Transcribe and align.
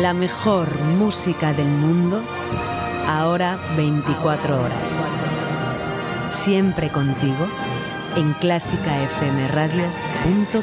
La 0.00 0.14
mejor 0.14 0.80
música 0.98 1.52
del 1.52 1.68
mundo, 1.68 2.22
ahora 3.06 3.58
24 3.76 4.58
horas. 4.58 4.90
Siempre 6.30 6.88
contigo 6.88 7.46
en 8.16 8.32
clásicafmradio.com. 8.32 10.62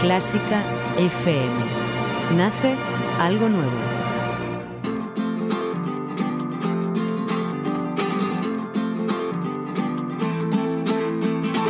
Clásica 0.00 0.62
FM. 0.98 1.46
Nace 2.36 2.74
algo 3.20 3.48
nuevo. 3.48 3.70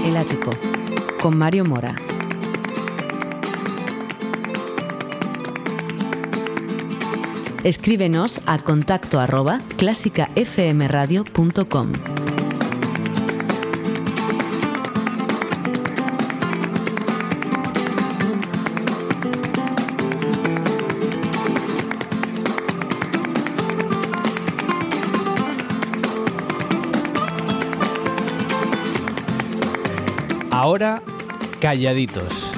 El 0.06 0.16
ático 0.16 0.50
con 1.20 1.36
Mario 1.36 1.66
Mora. 1.66 1.95
Escríbenos 7.64 8.40
a 8.46 8.58
contacto 8.58 9.20
arroba 9.20 9.60
clásicafmradio.com. 9.76 11.92
Ahora, 30.50 31.00
calladitos. 31.61 32.58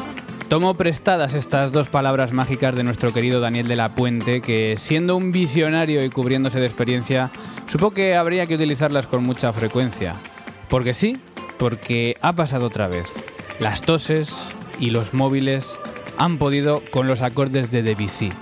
Tomo 0.50 0.74
prestadas 0.74 1.34
estas 1.34 1.70
dos 1.70 1.86
palabras 1.86 2.32
mágicas 2.32 2.74
de 2.74 2.82
nuestro 2.82 3.12
querido 3.12 3.38
Daniel 3.38 3.68
de 3.68 3.76
la 3.76 3.90
Puente, 3.90 4.40
que 4.40 4.74
siendo 4.76 5.16
un 5.16 5.30
visionario 5.30 6.04
y 6.04 6.10
cubriéndose 6.10 6.58
de 6.58 6.66
experiencia, 6.66 7.30
supo 7.68 7.92
que 7.92 8.16
habría 8.16 8.46
que 8.46 8.56
utilizarlas 8.56 9.06
con 9.06 9.24
mucha 9.24 9.52
frecuencia. 9.52 10.16
Porque 10.68 10.92
sí, 10.92 11.16
porque 11.56 12.16
ha 12.20 12.32
pasado 12.32 12.66
otra 12.66 12.88
vez. 12.88 13.12
Las 13.60 13.82
toses 13.82 14.34
y 14.80 14.90
los 14.90 15.14
móviles 15.14 15.78
han 16.18 16.36
podido 16.36 16.82
con 16.90 17.06
los 17.06 17.22
acordes 17.22 17.70
de 17.70 17.84
Debussy. 17.84 18.32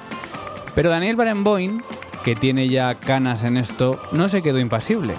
Pero 0.75 0.89
Daniel 0.89 1.17
Barenboim, 1.17 1.83
que 2.25 2.35
tiene 2.35 2.71
ya 2.71 2.95
canas 2.95 3.45
en 3.45 3.59
esto, 3.59 4.01
no 4.13 4.31
se 4.31 4.41
quedó 4.41 4.61
impasible. 4.61 5.17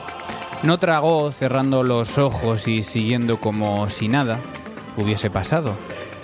No 0.64 0.80
tragó 0.80 1.32
cerrando 1.32 1.84
los 1.84 2.18
ojos 2.18 2.68
y 2.68 2.82
siguiendo 2.82 3.40
como 3.40 3.92
si 3.92 4.08
nada 4.08 4.40
hubiese 4.98 5.30
pasado 5.30 5.78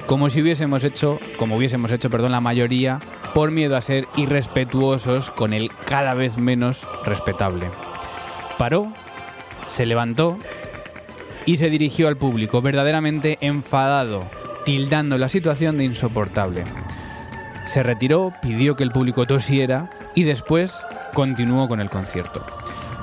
como 0.05 0.29
si 0.29 0.41
hubiésemos 0.41 0.83
hecho, 0.83 1.19
como 1.37 1.55
hubiésemos 1.55 1.91
hecho, 1.91 2.09
perdón, 2.09 2.31
la 2.31 2.41
mayoría, 2.41 2.99
por 3.33 3.51
miedo 3.51 3.75
a 3.75 3.81
ser 3.81 4.07
irrespetuosos 4.15 5.31
con 5.31 5.53
el 5.53 5.71
cada 5.85 6.13
vez 6.13 6.37
menos 6.37 6.87
respetable. 7.03 7.67
Paró, 8.57 8.91
se 9.67 9.85
levantó 9.85 10.37
y 11.45 11.57
se 11.57 11.69
dirigió 11.69 12.07
al 12.07 12.17
público, 12.17 12.61
verdaderamente 12.61 13.37
enfadado, 13.41 14.23
tildando 14.63 15.17
la 15.17 15.29
situación 15.29 15.77
de 15.77 15.85
insoportable. 15.85 16.63
Se 17.65 17.83
retiró, 17.83 18.33
pidió 18.41 18.75
que 18.75 18.83
el 18.83 18.91
público 18.91 19.25
tosiera 19.25 19.89
y 20.13 20.23
después 20.23 20.75
continuó 21.13 21.67
con 21.67 21.81
el 21.81 21.89
concierto. 21.89 22.45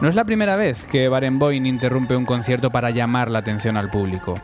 No 0.01 0.09
es 0.09 0.15
la 0.15 0.25
primera 0.25 0.57
vez 0.57 0.85
que 0.85 1.09
Barenboim 1.09 1.67
interrumpe 1.67 2.17
un 2.17 2.25
concierto 2.25 2.71
para 2.71 2.91
llamar 2.91 3.31
la 3.31 3.41
atención 3.41 3.77
al 3.77 3.91
público. 3.91 4.35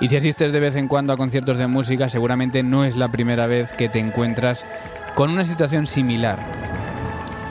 Y 0.00 0.08
si 0.08 0.16
asistes 0.16 0.52
de 0.52 0.60
vez 0.60 0.76
en 0.76 0.88
cuando 0.88 1.12
a 1.12 1.16
conciertos 1.16 1.58
de 1.58 1.66
música, 1.66 2.08
seguramente 2.08 2.62
no 2.62 2.84
es 2.84 2.96
la 2.96 3.08
primera 3.08 3.46
vez 3.46 3.70
que 3.72 3.88
te 3.88 3.98
encuentras 3.98 4.66
con 5.14 5.30
una 5.30 5.44
situación 5.44 5.86
similar. 5.86 6.38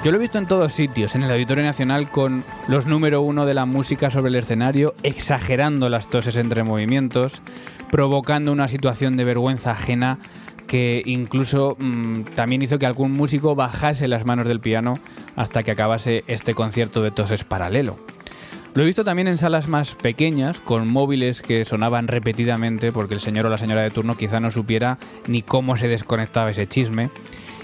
Yo 0.03 0.11
lo 0.11 0.17
he 0.17 0.21
visto 0.21 0.37
en 0.37 0.47
todos 0.47 0.73
sitios, 0.73 1.15
en 1.15 1.23
el 1.23 1.31
Auditorio 1.31 1.63
Nacional 1.63 2.09
con 2.09 2.43
los 2.67 2.87
número 2.87 3.21
uno 3.21 3.45
de 3.45 3.53
la 3.53 3.65
música 3.65 4.09
sobre 4.09 4.29
el 4.29 4.35
escenario, 4.35 4.95
exagerando 5.01 5.87
las 5.87 6.09
toses 6.09 6.35
entre 6.35 6.63
movimientos, 6.63 7.41
provocando 7.89 8.51
una 8.51 8.67
situación 8.67 9.15
de 9.15 9.23
vergüenza 9.23 9.71
ajena 9.71 10.19
que 10.67 11.03
incluso 11.05 11.77
mm, 11.79 12.23
también 12.35 12.61
hizo 12.61 12.79
que 12.79 12.85
algún 12.85 13.13
músico 13.13 13.55
bajase 13.55 14.09
las 14.09 14.25
manos 14.25 14.47
del 14.47 14.59
piano 14.59 14.95
hasta 15.37 15.63
que 15.63 15.71
acabase 15.71 16.25
este 16.27 16.53
concierto 16.53 17.01
de 17.01 17.11
toses 17.11 17.45
paralelo. 17.45 17.97
Lo 18.75 18.81
he 18.81 18.87
visto 18.87 19.03
también 19.03 19.27
en 19.27 19.37
salas 19.37 19.67
más 19.67 19.93
pequeñas, 19.93 20.59
con 20.59 20.87
móviles 20.87 21.43
que 21.43 21.63
sonaban 21.63 22.07
repetidamente 22.07 22.91
porque 22.91 23.13
el 23.13 23.19
señor 23.19 23.45
o 23.45 23.49
la 23.49 23.59
señora 23.59 23.83
de 23.83 23.91
turno 23.91 24.17
quizá 24.17 24.39
no 24.39 24.49
supiera 24.49 24.97
ni 25.27 25.43
cómo 25.43 25.77
se 25.77 25.87
desconectaba 25.87 26.49
ese 26.49 26.67
chisme. 26.67 27.11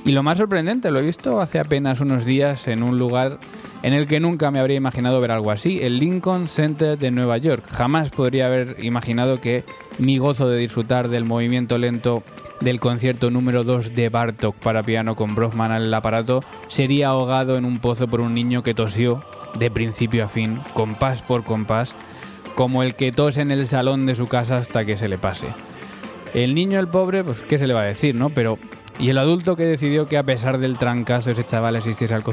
Y 0.06 0.12
lo 0.12 0.22
más 0.22 0.38
sorprendente, 0.38 0.92
lo 0.92 1.00
he 1.00 1.06
visto 1.06 1.42
hace 1.42 1.60
apenas 1.60 2.00
unos 2.00 2.26
días 2.26 2.68
en 2.68 2.84
un 2.84 3.00
lugar 3.00 3.40
en 3.82 3.94
el 3.94 4.06
que 4.06 4.20
nunca 4.20 4.52
me 4.52 4.60
habría 4.60 4.78
imaginado 4.78 5.20
ver 5.20 5.32
algo 5.32 5.50
así, 5.50 5.80
el 5.82 5.98
Lincoln 5.98 6.48
Center 6.48 6.96
de 6.96 7.10
Nueva 7.10 7.38
York. 7.38 7.66
Jamás 7.72 8.12
podría 8.12 8.46
haber 8.46 8.78
imaginado 8.84 9.42
que 9.42 9.64
mi 9.98 10.20
gozo 10.20 10.48
de 10.48 10.60
disfrutar 10.60 11.08
del 11.08 11.26
movimiento 11.26 11.80
lento 11.80 12.24
del 12.62 12.80
concierto 12.80 13.32
número 13.32 13.64
2 13.64 13.96
de 13.96 14.10
Bartok 14.10 14.56
para 14.58 14.84
piano 14.84 15.16
con 15.16 15.34
Brofman 15.34 15.72
al 15.72 15.94
aparato 15.94 16.42
sería 16.68 17.08
ahogado 17.08 17.58
en 17.58 17.66
un 17.66 17.80
pozo 17.80 18.08
por 18.08 18.22
un 18.22 18.34
niño 18.34 18.64
que 18.64 18.74
tosió 18.74 19.24
de 19.56 19.72
principio 19.72 20.26
a 20.26 20.28
fin, 20.28 20.60
compás 20.74 21.22
por 21.22 21.44
compás, 21.44 21.96
como 22.56 22.84
el 22.84 22.96
que 22.96 23.12
tose 23.12 23.42
en 23.42 23.52
el 23.52 23.68
salón 23.68 24.06
de 24.06 24.16
su 24.16 24.28
casa 24.28 24.58
hasta 24.58 24.86
que 24.86 24.98
se 24.98 25.08
le 25.08 25.18
pase. 25.18 25.48
El 26.34 26.54
niño, 26.54 26.80
el 26.80 26.88
pobre, 26.88 27.24
pues 27.24 27.44
qué 27.44 27.58
se 27.58 27.68
le 27.68 27.74
va 27.74 27.82
a 27.82 27.86
decir, 27.86 28.16
¿no? 28.16 28.30
Pero 28.30 28.60
¿y 29.00 29.10
el 29.10 29.18
adulto 29.18 29.56
que 29.56 29.66
decidió 29.66 30.08
que 30.08 30.18
a 30.18 30.24
pesar 30.24 30.60
del 30.60 30.78
trancazo 30.78 31.32
ese 31.32 31.46
chaval 31.46 31.76
asistiese 31.76 32.14
al, 32.14 32.24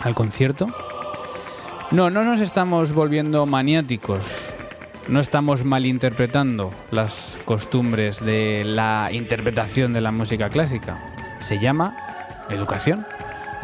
al 0.00 0.14
concierto? 0.14 0.66
No, 1.90 2.10
no 2.10 2.24
nos 2.24 2.40
estamos 2.40 2.92
volviendo 2.92 3.46
maniáticos. 3.46 4.48
No 5.06 5.20
estamos 5.20 5.64
malinterpretando 5.64 6.70
las 6.90 7.38
costumbres 7.44 8.24
de 8.24 8.64
la 8.64 9.10
interpretación 9.12 9.92
de 9.92 10.00
la 10.00 10.10
música 10.10 10.48
clásica. 10.48 10.96
Se 11.40 11.58
llama 11.58 11.94
educación 12.48 13.06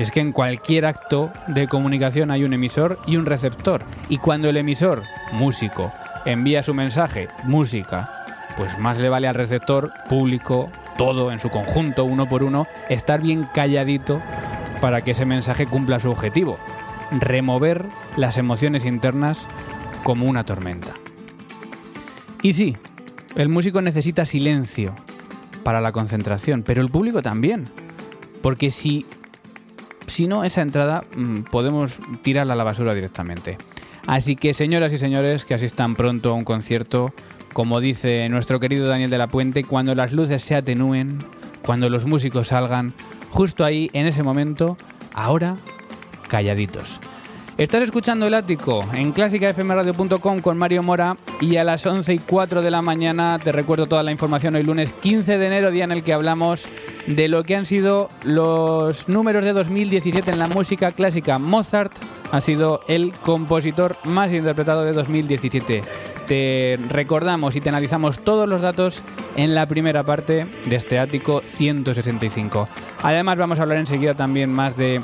es 0.03 0.11
que 0.11 0.21
en 0.21 0.33
cualquier 0.33 0.87
acto 0.87 1.31
de 1.47 1.69
comunicación 1.69 2.31
hay 2.31 2.45
un 2.45 2.55
emisor 2.55 2.99
y 3.07 3.17
un 3.17 3.27
receptor. 3.27 3.83
Y 4.09 4.17
cuando 4.19 4.49
el 4.49 4.57
emisor, 4.57 5.03
músico, 5.33 5.93
envía 6.25 6.63
su 6.63 6.73
mensaje, 6.73 7.29
música, 7.45 8.25
pues 8.57 8.79
más 8.79 8.99
le 8.99 9.11
vale 9.11 9.29
al 9.29 9.35
receptor, 9.35 9.93
público, 10.09 10.71
todo 10.97 11.33
en 11.33 11.39
su 11.39 11.51
conjunto, 11.51 12.05
uno 12.05 12.29
por 12.29 12.43
uno, 12.43 12.67
estar 12.89 13.21
bien 13.21 13.47
calladito 13.55 14.23
para 14.81 15.03
que 15.03 15.11
ese 15.11 15.27
mensaje 15.27 15.67
cumpla 15.67 16.01
su 16.01 16.11
objetivo, 16.11 16.57
remover 17.11 17.85
las 18.17 18.39
emociones 18.39 18.87
internas 18.87 19.47
como 20.03 20.27
una 20.27 20.45
tormenta. 20.45 20.95
Y 22.43 22.55
sí, 22.55 22.77
el 23.37 23.51
músico 23.51 23.83
necesita 23.83 24.25
silencio 24.25 24.95
para 25.63 25.83
la 25.83 25.93
concentración, 25.93 26.63
pero 26.63 26.81
el 26.81 26.89
público 26.89 27.21
también. 27.21 27.69
Porque 28.41 28.71
si 28.71 29.05
si 30.11 30.27
no, 30.27 30.45
esa 30.45 30.63
entrada 30.63 31.05
mm, 31.17 31.43
podemos 31.51 31.99
tirarla 32.23 32.53
a 32.53 32.57
la 32.57 32.65
basura 32.65 32.95
directamente. 32.95 33.57
Así 34.07 34.37
que 34.37 34.55
señoras 34.55 34.93
y 34.93 34.99
señores 34.99 35.45
que 35.45 35.55
asistan 35.55 35.95
pronto 35.95 36.31
a 36.31 36.35
un 36.35 36.45
concierto, 36.45 37.13
como 37.53 37.81
dice 37.81 38.29
nuestro 38.29 38.61
querido 38.61 38.89
Daniel 38.89 39.11
de 39.11 39.19
la 39.19 39.29
Puente, 39.29 39.65
cuando 39.65 39.95
las 39.95 40.13
luces 40.13 40.43
se 40.43 40.55
atenúen, 40.55 41.19
cuando 41.63 41.89
los 41.89 42.05
músicos 42.05 42.49
salgan, 42.49 42.93
justo 43.31 43.65
ahí, 43.65 43.91
en 43.93 44.07
ese 44.07 44.23
momento, 44.23 44.77
ahora, 45.13 45.57
calladitos. 46.29 47.01
Estás 47.59 47.83
escuchando 47.83 48.27
El 48.27 48.35
Ático 48.35 48.81
en 48.95 49.13
clásicafmradio.com 49.13 50.41
con 50.41 50.57
Mario 50.57 50.83
Mora 50.83 51.17
y 51.41 51.57
a 51.57 51.65
las 51.65 51.85
11 51.85 52.15
y 52.15 52.19
4 52.19 52.63
de 52.63 52.71
la 52.71 52.81
mañana 52.81 53.39
te 53.39 53.53
recuerdo 53.53 53.87
toda 53.87 54.03
la 54.03 54.13
información 54.13 54.55
hoy 54.55 54.63
lunes 54.63 54.93
15 54.95 55.37
de 55.37 55.47
enero, 55.47 55.71
día 55.71 55.85
en 55.85 55.93
el 55.93 56.03
que 56.03 56.15
hablamos 56.15 56.67
de 57.07 57.29
lo 57.29 57.45
que 57.45 57.57
han 57.57 57.67
sido 57.67 58.09
los 58.25 59.09
números 59.09 59.45
de 59.45 59.53
2017 59.53 60.31
en 60.31 60.39
la 60.39 60.49
música 60.49 60.91
clásica. 60.93 61.39
Mozart 61.39 61.93
ha 62.33 62.41
sido 62.41 62.81
el 62.89 63.13
compositor 63.13 63.97
más 64.05 64.33
interpretado 64.33 64.85
de 64.85 64.93
2017. 64.93 65.83
Te 66.27 66.79
recordamos 66.89 67.57
y 67.57 67.61
te 67.61 67.69
analizamos 67.69 68.21
todos 68.21 68.49
los 68.49 68.63
datos 68.63 69.03
en 69.37 69.55
la 69.55 69.67
primera 69.67 70.05
parte 70.05 70.47
de 70.65 70.77
este 70.77 70.99
ático 70.99 71.43
165. 71.45 72.69
Además 73.03 73.37
vamos 73.37 73.59
a 73.59 73.63
hablar 73.63 73.79
enseguida 73.79 74.15
también 74.15 74.53
más 74.53 74.77
de 74.77 75.03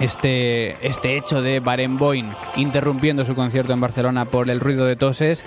este, 0.00 0.86
este 0.86 1.16
hecho 1.16 1.42
de 1.42 1.60
Barenboim 1.60 2.28
interrumpiendo 2.56 3.24
su 3.24 3.34
concierto 3.34 3.72
en 3.72 3.80
Barcelona 3.80 4.24
por 4.24 4.48
el 4.50 4.60
ruido 4.60 4.84
de 4.84 4.96
toses 4.96 5.44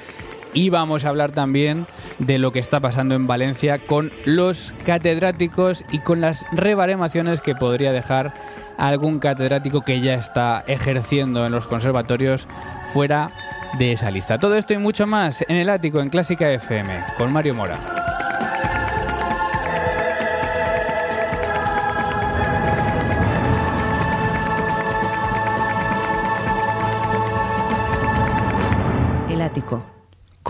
y 0.54 0.70
vamos 0.70 1.06
a 1.06 1.10
hablar 1.10 1.32
también 1.32 1.86
de 2.20 2.38
lo 2.38 2.52
que 2.52 2.60
está 2.60 2.80
pasando 2.80 3.16
en 3.16 3.28
Valencia 3.28 3.80
con 3.80 4.12
los 4.26 4.74
catedráticos 4.86 5.84
y 5.92 6.00
con 6.00 6.22
las 6.22 6.46
rebaremaciones 6.52 7.42
que 7.42 7.56
podría 7.56 7.94
dejar 7.94 8.34
algún 8.78 9.20
catedrático 9.20 9.82
que 9.82 10.02
ya 10.02 10.16
está 10.16 10.64
ejerciendo 10.68 11.46
en 11.46 11.52
los 11.52 11.68
conservatorios 11.68 12.48
fuera 12.94 13.32
de 13.78 13.94
esa 13.94 14.12
lista. 14.12 14.38
Todo 14.38 14.56
esto 14.56 14.74
y 14.74 14.78
mucho 14.78 15.08
más 15.08 15.44
en 15.48 15.58
el 15.58 15.70
ático 15.70 16.02
en 16.02 16.10
Clásica 16.10 16.52
FM 16.52 17.04
con 17.18 17.32
Mario 17.32 17.56
Mora. 17.56 18.01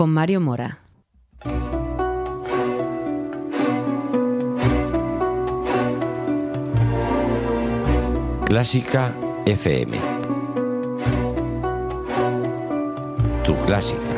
Con 0.02 0.10
Mario 0.10 0.40
Mora. 0.40 0.80
Clásica 8.46 9.14
FM. 9.46 10.00
Tu 13.44 13.54
clásica. 13.64 14.11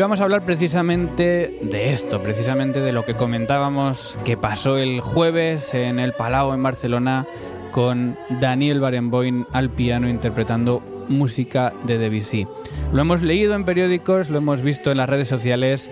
Vamos 0.00 0.20
a 0.20 0.24
hablar 0.24 0.44
precisamente 0.46 1.58
de 1.60 1.90
esto, 1.90 2.22
precisamente 2.22 2.80
de 2.80 2.92
lo 2.92 3.04
que 3.04 3.14
comentábamos 3.14 4.18
que 4.24 4.36
pasó 4.36 4.78
el 4.78 5.00
jueves 5.00 5.74
en 5.74 5.98
el 5.98 6.12
Palau 6.12 6.54
en 6.54 6.62
Barcelona 6.62 7.26
con 7.70 8.16
Daniel 8.40 8.80
Barenboim 8.80 9.44
al 9.52 9.68
piano 9.70 10.08
interpretando 10.08 10.82
música 11.08 11.74
de 11.84 11.98
Debussy. 11.98 12.46
Lo 12.92 13.02
hemos 13.02 13.20
leído 13.20 13.54
en 13.54 13.64
periódicos, 13.64 14.30
lo 14.30 14.38
hemos 14.38 14.62
visto 14.62 14.90
en 14.90 14.96
las 14.96 15.08
redes 15.08 15.28
sociales, 15.28 15.90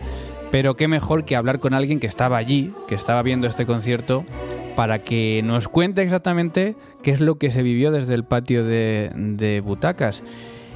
pero 0.51 0.75
qué 0.75 0.89
mejor 0.89 1.25
que 1.25 1.37
hablar 1.37 1.59
con 1.59 1.75
alguien 1.75 2.01
que 2.01 2.07
estaba 2.07 2.39
allí, 2.39 2.73
que 2.87 2.95
estaba 2.95 3.23
viendo 3.23 3.47
este 3.47 3.67
concierto, 3.67 4.25
para 4.75 5.01
que 5.01 5.43
nos 5.45 5.69
cuente 5.69 6.03
exactamente 6.03 6.77
qué 7.03 7.11
es 7.11 7.21
lo 7.21 7.35
que 7.35 7.51
se 7.51 7.63
vivió 7.63 7.91
desde 7.91 8.15
el 8.15 8.25
patio 8.25 8.65
de, 8.65 9.11
de 9.15 9.61
butacas. 9.61 10.23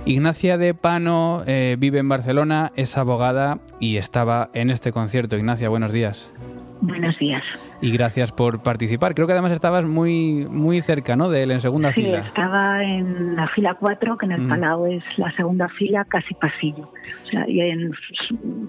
Ignacia 0.04 0.58
de 0.58 0.74
Pano 0.74 1.42
eh, 1.46 1.76
vive 1.78 1.98
en 2.00 2.08
Barcelona, 2.08 2.72
es 2.74 2.98
abogada 2.98 3.60
y 3.78 3.98
estaba 3.98 4.50
en 4.52 4.70
este 4.70 4.90
concierto. 4.90 5.36
Ignacia, 5.36 5.68
buenos 5.68 5.92
días. 5.92 6.32
Buenos 6.80 7.16
días. 7.20 7.44
Y 7.80 7.92
gracias 7.92 8.32
por 8.32 8.64
participar. 8.64 9.14
Creo 9.14 9.28
que 9.28 9.32
además 9.32 9.52
estabas 9.52 9.84
muy 9.84 10.44
muy 10.50 10.80
cerca, 10.80 11.14
¿no? 11.14 11.28
De 11.30 11.44
él, 11.44 11.52
en 11.52 11.60
segunda 11.60 11.92
sí, 11.92 12.02
fila. 12.02 12.18
estaba 12.26 12.82
en 12.82 13.36
la 13.36 13.46
fila 13.48 13.74
4, 13.78 14.16
que 14.16 14.26
en 14.26 14.32
el 14.32 14.40
Mm. 14.40 14.48
Palau 14.48 14.86
es 14.86 15.04
la 15.16 15.30
segunda 15.36 15.68
fila, 15.68 16.04
casi 16.04 16.34
pasillo. 16.34 16.90
O 17.24 17.28
sea, 17.30 17.48
y 17.48 17.60
en 17.60 17.92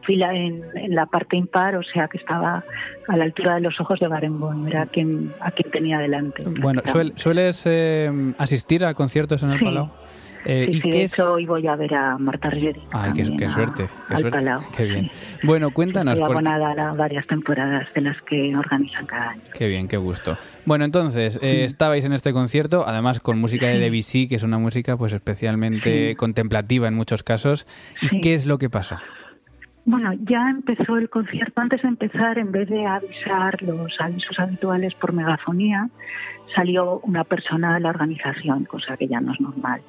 fila 0.03 0.35
en, 0.35 0.61
en 0.75 0.93
la 0.93 1.07
parte 1.07 1.35
impar, 1.35 1.75
o 1.75 1.81
sea, 1.83 2.07
que 2.07 2.19
estaba 2.19 2.63
a 3.07 3.17
la 3.17 3.23
altura 3.23 3.55
de 3.55 3.61
los 3.61 3.79
ojos 3.81 3.99
de 3.99 4.07
Barenboim. 4.07 4.67
Era 4.67 4.85
quien, 4.85 5.33
a 5.39 5.49
quien 5.49 5.71
tenía 5.71 5.97
delante. 5.97 6.43
Bueno. 6.61 6.83
¿suel- 6.83 7.13
¿sueles 7.15 7.63
eh, 7.65 8.11
asistir 8.37 8.85
a 8.85 8.93
conciertos 8.93 9.41
en 9.41 9.49
el 9.51 9.57
Sí. 9.59 9.65
Palau? 9.65 9.89
Eh, 10.45 10.65
Sí, 10.69 10.71
¿y 10.71 10.73
sí, 10.75 10.81
qué 10.81 10.97
de 10.97 11.03
es? 11.03 11.13
hecho, 11.13 11.33
hoy 11.33 11.45
voy 11.45 11.65
a 11.67 11.75
ver 11.75 11.93
a 11.93 12.17
Marta 12.17 12.49
Rieri. 12.49 12.81
Ay, 12.91 13.11
qué, 13.13 13.21
también 13.23 13.37
qué 13.37 13.45
a- 13.45 13.49
suerte, 13.49 13.89
qué 14.07 14.13
al 14.13 14.19
suerte. 14.21 14.37
Palau. 14.39 14.61
Qué 14.75 14.83
bien. 14.85 15.09
Sí. 15.09 15.37
Bueno, 15.43 15.71
cuéntanos. 15.71 16.13
Estoy 16.19 16.33
porque- 16.33 16.49
abonada 16.49 16.89
a 16.89 16.93
varias 16.93 17.25
temporadas 17.27 17.87
de 17.93 18.01
las 18.01 18.21
que 18.23 18.55
organizan 18.55 19.05
cada 19.05 19.29
año. 19.31 19.41
Qué 19.57 19.67
bien, 19.67 19.87
qué 19.87 19.97
gusto. 19.97 20.37
Bueno, 20.65 20.85
entonces, 20.85 21.39
eh, 21.41 21.63
estabais 21.63 22.03
en 22.05 22.13
este 22.13 22.33
concierto, 22.33 22.83
además 22.87 23.19
con 23.19 23.39
música 23.39 23.67
de 23.67 23.75
Sí. 23.75 23.79
Debussy, 23.79 24.27
que 24.27 24.35
es 24.35 24.43
una 24.43 24.57
música 24.57 24.97
pues 24.97 25.13
especialmente 25.13 26.09
Sí. 26.09 26.15
contemplativa 26.15 26.87
en 26.87 26.93
muchos 26.95 27.23
casos. 27.23 27.65
¿Y 28.01 28.07
Sí. 28.07 28.19
qué 28.21 28.33
es 28.33 28.45
lo 28.45 28.57
que 28.57 28.69
pasó? 28.69 28.97
Bueno, 29.85 30.13
ya 30.13 30.49
empezó 30.49 30.97
el 30.97 31.09
concierto. 31.09 31.59
Antes 31.59 31.81
de 31.81 31.89
empezar, 31.89 32.37
en 32.37 32.51
vez 32.53 32.69
de 32.69 32.85
avisar 32.85 33.61
los 33.63 33.91
avisos 33.99 34.39
habituales 34.39 34.93
por 34.95 35.11
megafonía, 35.11 35.89
salió 36.55 36.99
una 37.01 37.23
persona 37.25 37.73
de 37.73 37.81
la 37.81 37.89
organización, 37.89 38.63
cosa 38.65 38.95
que 38.95 39.07
ya 39.07 39.19
no 39.19 39.33
es 39.33 39.41
normal. 39.41 39.81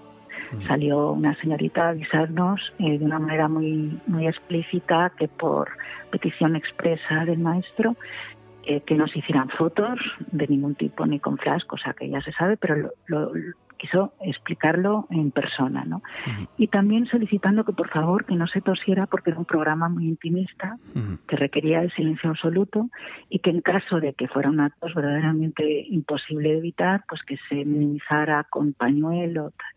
Salió 0.67 1.11
una 1.13 1.35
señorita 1.41 1.87
a 1.87 1.89
avisarnos 1.91 2.61
eh, 2.79 2.99
de 2.99 3.05
una 3.05 3.19
manera 3.19 3.49
muy, 3.49 3.99
muy 4.07 4.27
explícita 4.27 5.13
que 5.19 5.29
por 5.29 5.69
petición 6.11 6.57
expresa 6.57 7.25
del 7.25 7.39
maestro 7.39 7.97
eh, 8.67 8.81
que 8.87 8.95
nos 8.95 9.15
hicieran 9.15 9.49
fotos 9.51 9.99
de 10.33 10.47
ningún 10.49 10.75
tipo 10.75 11.05
ni 11.07 11.21
con 11.21 11.37
flash, 11.39 11.65
cosa 11.67 11.93
que 11.93 12.09
ya 12.09 12.21
se 12.23 12.33
sabe, 12.33 12.57
pero 12.57 12.77
lo, 12.77 12.91
lo- 13.07 13.33
quiso 13.77 14.15
explicarlo 14.21 15.07
en 15.11 15.31
persona, 15.33 15.85
¿no? 15.85 16.01
Y 16.57 16.69
también 16.69 17.05
solicitando 17.07 17.65
que 17.65 17.73
por 17.73 17.91
favor 17.91 18.25
que 18.25 18.35
no 18.37 18.47
se 18.47 18.61
tosiera 18.63 19.07
porque 19.07 19.31
era 19.31 19.39
un 19.39 19.45
programa 19.45 19.89
muy 19.91 20.07
intimista 20.09 20.77
que 21.27 21.37
requería 21.37 21.83
el 21.83 21.91
silencio 21.93 22.31
absoluto 22.31 22.89
y 23.29 23.41
que 23.41 23.51
en 23.51 23.61
caso 23.61 23.99
de 24.01 24.15
que 24.15 24.29
fuera 24.29 24.49
una 24.49 24.71
tos 24.81 24.95
verdaderamente 24.95 25.85
imposible 25.89 26.51
de 26.53 26.59
evitar, 26.59 27.03
pues 27.09 27.21
que 27.25 27.37
se 27.49 27.57
minimizara 27.57 28.47
con 28.49 28.73
pañuelo. 28.75 29.51
tal. 29.51 29.74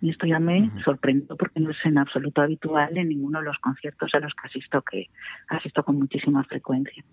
Y 0.00 0.10
esto 0.10 0.26
ya 0.26 0.38
me 0.38 0.60
Ujú. 0.60 0.80
sorprendió 0.80 1.36
porque 1.36 1.60
no 1.60 1.70
es 1.70 1.76
en 1.84 1.98
absoluto 1.98 2.42
habitual 2.42 2.96
en 2.96 3.08
ninguno 3.08 3.40
de 3.40 3.46
los 3.46 3.58
conciertos 3.58 4.14
a 4.14 4.20
los 4.20 4.32
que 4.34 4.48
asisto, 4.48 4.82
que 4.82 5.06
asisto 5.48 5.82
con 5.82 5.98
muchísima 5.98 6.44
frecuencia. 6.44 7.04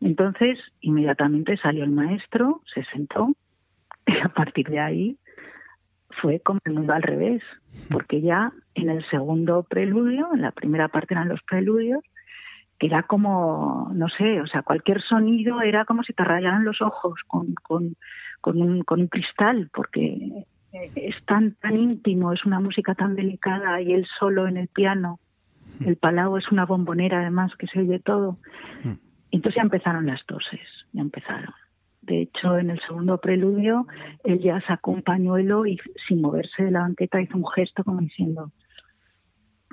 Entonces, 0.00 0.58
inmediatamente 0.80 1.56
salió 1.56 1.84
el 1.84 1.90
maestro, 1.90 2.62
se 2.72 2.84
sentó 2.84 3.28
y 4.06 4.18
a 4.18 4.28
partir 4.28 4.68
de 4.68 4.80
ahí 4.80 5.18
fue 6.20 6.40
como 6.40 6.60
el 6.64 6.74
mundo 6.74 6.92
al 6.92 7.02
revés, 7.02 7.42
porque 7.90 8.20
ya 8.20 8.52
en 8.74 8.90
el 8.90 9.04
segundo 9.10 9.62
preludio, 9.64 10.28
en 10.34 10.42
la 10.42 10.52
primera 10.52 10.88
parte 10.88 11.14
eran 11.14 11.28
los 11.28 11.42
preludios, 11.42 12.02
que 12.78 12.86
era 12.86 13.02
como, 13.02 13.90
no 13.94 14.08
sé, 14.08 14.40
o 14.40 14.46
sea, 14.46 14.62
cualquier 14.62 15.02
sonido 15.02 15.60
era 15.62 15.84
como 15.84 16.02
si 16.04 16.12
te 16.12 16.24
rayaran 16.24 16.64
los 16.64 16.80
ojos 16.80 17.20
con, 17.26 17.54
con, 17.54 17.96
con, 18.40 18.62
un, 18.62 18.82
con 18.82 19.00
un 19.00 19.08
cristal, 19.08 19.68
porque 19.72 20.44
es 20.94 21.16
tan, 21.24 21.54
tan 21.54 21.76
íntimo, 21.76 22.32
es 22.32 22.44
una 22.44 22.60
música 22.60 22.94
tan 22.94 23.14
delicada 23.14 23.80
y 23.80 23.92
él 23.92 24.06
solo 24.18 24.46
en 24.46 24.56
el 24.56 24.68
piano, 24.68 25.20
el 25.84 25.96
palau 25.96 26.36
es 26.36 26.50
una 26.50 26.66
bombonera 26.66 27.20
además 27.20 27.52
que 27.56 27.66
se 27.66 27.80
oye 27.80 27.98
todo. 28.00 28.36
Entonces 29.30 29.56
ya 29.56 29.62
empezaron 29.62 30.06
las 30.06 30.24
toses, 30.26 30.66
ya 30.92 31.02
empezaron. 31.02 31.54
De 32.02 32.22
hecho, 32.22 32.58
en 32.58 32.70
el 32.70 32.80
segundo 32.86 33.18
preludio, 33.18 33.86
él 34.24 34.40
ya 34.40 34.60
sacó 34.62 34.92
un 34.92 35.02
pañuelo 35.02 35.66
y 35.66 35.78
sin 36.06 36.22
moverse 36.22 36.64
de 36.64 36.70
la 36.70 36.80
banqueta 36.80 37.20
hizo 37.20 37.36
un 37.36 37.46
gesto 37.46 37.84
como 37.84 38.00
diciendo, 38.00 38.50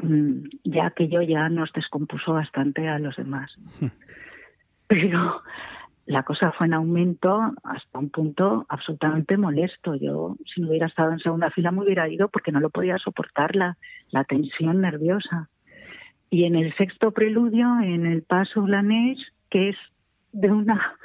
"Mm, 0.03 0.43
ya 0.65 0.91
que 0.91 1.07
yo 1.07 1.21
ya 1.21 1.47
nos 1.49 1.71
descompuso 1.71 2.33
bastante 2.33 2.87
a 2.89 2.99
los 2.99 3.15
demás. 3.15 3.55
Pero 4.87 5.41
la 6.05 6.23
cosa 6.23 6.51
fue 6.51 6.67
en 6.67 6.73
aumento 6.75 7.53
hasta 7.63 7.99
un 7.99 8.09
punto 8.09 8.65
absolutamente 8.69 9.37
molesto. 9.37 9.95
Yo, 9.95 10.35
si 10.53 10.61
no 10.61 10.69
hubiera 10.69 10.87
estado 10.87 11.11
en 11.11 11.19
segunda 11.19 11.49
fila, 11.51 11.71
me 11.71 11.83
hubiera 11.83 12.07
ido 12.07 12.27
porque 12.29 12.51
no 12.51 12.59
lo 12.59 12.69
podía 12.69 12.97
soportar 12.97 13.55
la, 13.55 13.77
la 14.11 14.23
tensión 14.23 14.81
nerviosa. 14.81 15.49
Y 16.29 16.45
en 16.45 16.55
el 16.55 16.75
sexto 16.75 17.11
preludio, 17.11 17.79
en 17.81 18.05
el 18.05 18.21
paso 18.23 18.67
Lanés, 18.67 19.17
que 19.49 19.69
es 19.69 19.77
de 20.31 20.51
una 20.51 20.95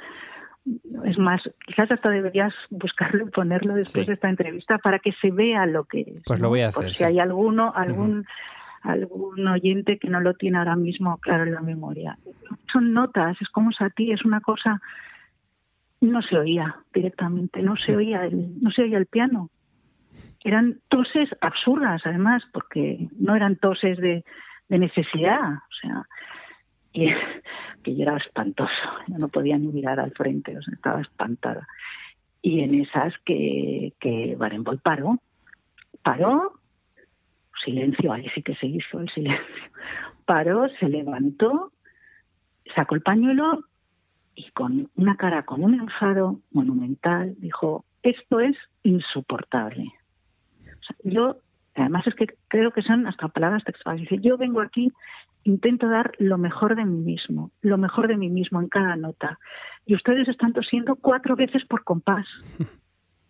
es 1.05 1.17
más, 1.17 1.41
quizás 1.65 1.91
hasta 1.91 2.09
deberías 2.09 2.53
buscarlo 2.69 3.27
y 3.27 3.31
ponerlo 3.31 3.73
después 3.73 4.03
Sí. 4.05 4.07
de 4.09 4.13
esta 4.13 4.29
entrevista 4.29 4.77
para 4.77 4.99
que 4.99 5.11
se 5.13 5.31
vea 5.31 5.65
lo 5.65 5.85
que 5.85 6.01
es. 6.01 6.23
Pues 6.25 6.39
lo 6.39 6.49
voy 6.49 6.61
a 6.61 6.69
Por 6.69 6.83
hacer, 6.83 6.93
si 6.93 6.97
sí. 6.99 7.03
hay 7.03 7.17
alguno, 7.19 7.73
algún, 7.75 8.25
algún 8.81 9.47
oyente 9.47 9.97
que 9.97 10.09
no 10.09 10.19
lo 10.19 10.33
tiene 10.33 10.57
ahora 10.57 10.75
mismo 10.75 11.17
claro 11.17 11.43
en 11.43 11.53
la 11.53 11.61
memoria. 11.61 12.17
Son 12.71 12.93
notas, 12.93 13.37
es 13.41 13.49
como 13.49 13.71
Sati, 13.71 14.11
es 14.11 14.25
una 14.25 14.41
cosa. 14.41 14.81
No 16.01 16.21
se 16.21 16.37
oía 16.37 16.77
directamente, 16.93 17.61
no 17.61 17.75
se 17.77 17.95
oía 17.95 18.25
el, 18.25 18.61
no 18.61 18.71
se 18.71 18.83
oía 18.83 18.97
el 18.97 19.05
piano. 19.05 19.49
Eran 20.43 20.79
toses 20.89 21.29
absurdas, 21.41 22.01
además, 22.05 22.43
porque 22.51 23.07
no 23.19 23.35
eran 23.35 23.55
toses 23.57 23.97
de, 23.99 24.25
de 24.69 24.79
necesidad. 24.79 25.53
O 25.53 25.73
sea, 25.79 26.05
y 26.93 27.07
que 27.83 27.95
yo 27.95 28.03
era 28.03 28.17
espantoso, 28.17 28.71
yo 29.07 29.17
no 29.17 29.27
podía 29.27 29.57
ni 29.57 29.67
mirar 29.67 29.99
al 29.99 30.11
frente, 30.11 30.57
o 30.57 30.61
sea, 30.61 30.73
estaba 30.73 31.01
espantada. 31.01 31.67
Y 32.41 32.61
en 32.61 32.75
esas 32.75 33.13
que, 33.23 33.93
que 33.99 34.35
Barenboim 34.35 34.79
paró, 34.79 35.19
paró, 36.01 36.53
silencio, 37.63 38.11
ahí 38.11 38.27
sí 38.33 38.41
que 38.41 38.55
se 38.55 38.67
hizo 38.67 38.99
el 38.99 39.09
silencio, 39.09 39.45
paró, 40.25 40.67
se 40.79 40.89
levantó, 40.89 41.71
sacó 42.75 42.95
el 42.95 43.01
pañuelo 43.01 43.65
y 44.35 44.49
con 44.51 44.89
una 44.95 45.17
cara, 45.17 45.43
con 45.43 45.63
un 45.63 45.75
enfado 45.75 46.39
monumental, 46.51 47.35
dijo, 47.37 47.85
esto 48.03 48.39
es 48.39 48.55
insoportable. 48.83 49.91
O 50.63 50.83
sea, 50.83 50.95
yo, 51.03 51.37
además 51.75 52.07
es 52.07 52.15
que 52.15 52.27
creo 52.47 52.71
que 52.71 52.81
son 52.81 53.07
hasta 53.07 53.27
palabras 53.27 53.63
textuales, 53.63 54.09
dice, 54.09 54.21
yo 54.21 54.37
vengo 54.37 54.61
aquí 54.61 54.91
intento 55.43 55.89
dar 55.89 56.11
lo 56.19 56.37
mejor 56.37 56.75
de 56.75 56.85
mí 56.85 56.99
mismo, 56.99 57.51
lo 57.61 57.77
mejor 57.77 58.07
de 58.07 58.17
mí 58.17 58.29
mismo 58.29 58.61
en 58.61 58.69
cada 58.69 58.95
nota. 58.95 59.39
Y 59.85 59.95
ustedes 59.95 60.27
están 60.27 60.53
tosiendo 60.53 60.95
cuatro 60.95 61.35
veces 61.35 61.65
por 61.65 61.83
compás. 61.83 62.25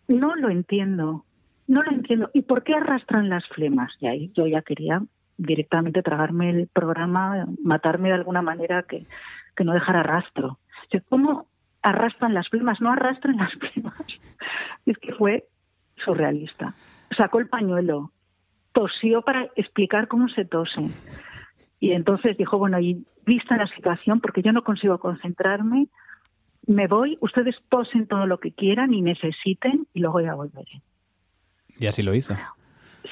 No 0.08 0.36
lo 0.36 0.50
entiendo, 0.50 1.24
no 1.68 1.84
lo 1.84 1.92
entiendo. 1.92 2.30
¿Y 2.34 2.44
por 2.44 2.64
qué 2.64 2.74
arrastran 2.74 3.30
las 3.30 3.48
flemas? 3.48 3.92
Y 4.00 4.08
ahí 4.08 4.32
yo 4.36 4.48
ya 4.48 4.62
quería 4.62 5.02
directamente 5.38 6.04
tragarme 6.04 6.50
el 6.50 6.68
programa, 6.68 7.48
matarme 7.64 8.10
de 8.10 8.16
alguna 8.16 8.42
manera 8.42 8.84
que, 8.84 9.06
que 9.56 9.64
no 9.64 9.74
dejara 9.74 10.04
rastro. 10.04 10.60
O 10.94 11.00
¿Cómo 11.10 11.48
arrastran 11.82 12.34
las 12.34 12.48
flemas? 12.50 12.82
No 12.82 12.92
arrastran 12.92 13.38
las 13.38 13.54
flemas. 13.54 13.96
Es 14.86 14.98
que 14.98 15.14
fue 15.14 15.46
surrealista. 16.04 16.74
Sacó 17.16 17.40
el 17.40 17.48
pañuelo, 17.48 18.12
tosió 18.72 19.22
para 19.22 19.50
explicar 19.56 20.08
cómo 20.08 20.28
se 20.30 20.46
tose. 20.46 20.82
Y 21.80 21.92
entonces 21.92 22.36
dijo, 22.38 22.58
bueno, 22.58 22.80
y 22.80 23.06
vista 23.26 23.58
la 23.58 23.68
situación, 23.68 24.20
porque 24.22 24.42
yo 24.42 24.52
no 24.54 24.64
consigo 24.64 24.98
concentrarme, 25.00 25.88
me 26.68 26.88
voy, 26.88 27.18
ustedes 27.22 27.56
posen 27.70 28.08
todo 28.08 28.26
lo 28.26 28.40
que 28.40 28.54
quieran 28.54 28.94
y 28.94 29.02
necesiten 29.02 29.88
y 29.94 30.00
luego 30.00 30.22
ya 30.22 30.36
volveré. 30.36 30.82
Y 31.82 31.88
así 31.88 32.04
lo 32.04 32.14
hizo. 32.14 32.36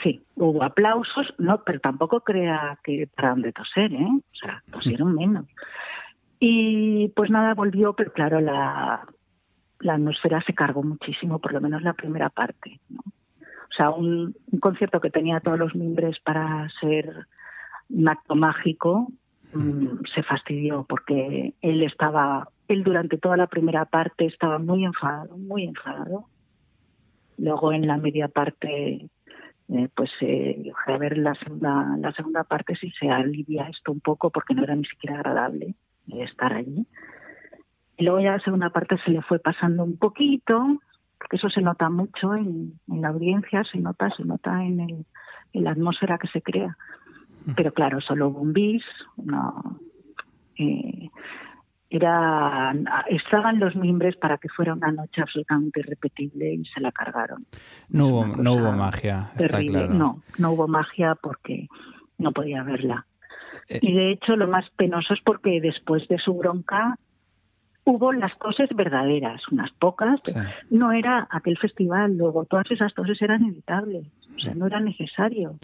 Sí, 0.03 0.21
hubo 0.35 0.63
aplausos, 0.63 1.33
no, 1.39 1.63
pero 1.65 1.79
tampoco 1.79 2.21
crea 2.21 2.77
que 2.83 3.09
pararon 3.15 3.41
de 3.41 3.51
toser, 3.51 3.91
¿eh? 3.91 4.07
O 4.07 4.35
sea, 4.35 4.61
tosieron 4.71 5.15
menos. 5.15 5.47
Y 6.39 7.09
pues 7.15 7.31
nada, 7.31 7.55
volvió, 7.55 7.93
pero 7.93 8.13
claro, 8.13 8.39
la, 8.39 9.07
la 9.79 9.93
atmósfera 9.95 10.43
se 10.45 10.53
cargó 10.53 10.83
muchísimo, 10.83 11.39
por 11.39 11.51
lo 11.51 11.61
menos 11.61 11.81
la 11.81 11.93
primera 11.93 12.29
parte. 12.29 12.79
¿no? 12.89 12.99
O 12.99 13.73
sea, 13.75 13.89
un, 13.89 14.35
un 14.51 14.59
concierto 14.59 15.01
que 15.01 15.09
tenía 15.09 15.39
todos 15.39 15.57
los 15.57 15.73
mimbres 15.73 16.19
para 16.19 16.69
ser 16.79 17.25
un 17.89 18.07
acto 18.07 18.35
mágico 18.35 19.11
mm, 19.53 20.05
se 20.13 20.21
fastidió 20.21 20.85
porque 20.87 21.55
él 21.61 21.81
estaba, 21.81 22.49
él 22.67 22.83
durante 22.83 23.17
toda 23.17 23.35
la 23.35 23.47
primera 23.47 23.85
parte 23.85 24.27
estaba 24.27 24.59
muy 24.59 24.85
enfadado, 24.85 25.35
muy 25.37 25.63
enfadado. 25.63 26.27
Luego 27.39 27.71
en 27.71 27.87
la 27.87 27.97
media 27.97 28.27
parte, 28.27 29.09
eh, 29.69 29.87
pues 29.95 30.09
eh, 30.21 30.71
a 30.87 30.97
ver 30.97 31.17
la 31.17 31.33
segunda, 31.35 31.95
la 31.97 32.11
segunda 32.13 32.43
parte 32.43 32.75
si 32.75 32.91
se 32.91 33.09
alivia 33.09 33.67
esto 33.69 33.91
un 33.91 34.01
poco 34.01 34.29
porque 34.29 34.53
no 34.53 34.63
era 34.63 34.75
ni 34.75 34.85
siquiera 34.85 35.15
agradable 35.15 35.75
estar 36.07 36.53
allí. 36.53 36.85
Y 37.97 38.03
luego 38.03 38.19
ya 38.19 38.31
la 38.31 38.39
segunda 38.39 38.69
parte 38.69 38.97
se 39.03 39.11
le 39.11 39.21
fue 39.21 39.39
pasando 39.39 39.83
un 39.83 39.97
poquito, 39.97 40.79
porque 41.17 41.35
eso 41.35 41.49
se 41.49 41.61
nota 41.61 41.89
mucho 41.89 42.33
en, 42.33 42.79
en 42.87 43.01
la 43.01 43.09
audiencia, 43.09 43.63
se 43.65 43.77
nota, 43.77 44.09
se 44.15 44.23
nota 44.23 44.63
en, 44.63 44.79
el, 44.79 45.05
en 45.53 45.63
la 45.63 45.71
atmósfera 45.71 46.17
que 46.17 46.29
se 46.29 46.41
crea. 46.41 46.77
Pero 47.55 47.73
claro, 47.73 48.01
solo 48.01 48.29
hubo 48.29 48.41
un 48.41 48.53
bis, 48.53 48.83
no, 49.17 49.79
eh, 50.57 51.09
era, 51.89 52.73
estaban 53.07 53.59
los 53.59 53.75
mimbres 53.75 54.15
para 54.15 54.37
que 54.37 54.47
fuera 54.49 54.73
una 54.73 54.91
noche 54.91 55.21
absolutamente 55.21 55.79
irrepetible 55.79 56.53
y 56.53 56.65
se 56.65 56.81
la 56.81 56.91
cargaron. 56.91 57.39
No 57.89 58.07
hubo, 58.07 58.25
no 58.25 58.53
hubo 58.53 58.71
magia, 58.73 59.31
está 59.33 59.47
terrible. 59.57 59.79
claro. 59.79 59.93
No, 59.93 60.21
no 60.37 60.51
hubo 60.51 60.67
magia 60.67 61.15
porque 61.15 61.67
no 62.17 62.31
podía 62.31 62.61
verla. 62.63 63.05
Eh. 63.67 63.79
Y 63.81 63.93
de 63.93 64.11
hecho 64.11 64.35
lo 64.35 64.47
más 64.47 64.69
penoso 64.75 65.13
es 65.13 65.19
porque 65.25 65.59
después 65.61 66.07
de 66.07 66.19
su 66.19 66.35
bronca 66.35 66.97
hubo 67.85 68.13
las 68.13 68.37
toses 68.37 68.69
verdaderas, 68.75 69.41
unas 69.51 69.71
pocas. 69.71 70.19
Sí. 70.23 70.33
No 70.69 70.91
era 70.91 71.27
aquel 71.31 71.57
festival, 71.57 72.17
luego 72.17 72.45
todas 72.45 72.69
esas 72.69 72.93
toses 72.93 73.19
eran 73.21 73.43
evitables, 73.43 74.05
o 74.35 74.39
sea, 74.39 74.53
no 74.53 74.67
era 74.67 74.79
necesario. 74.79 75.55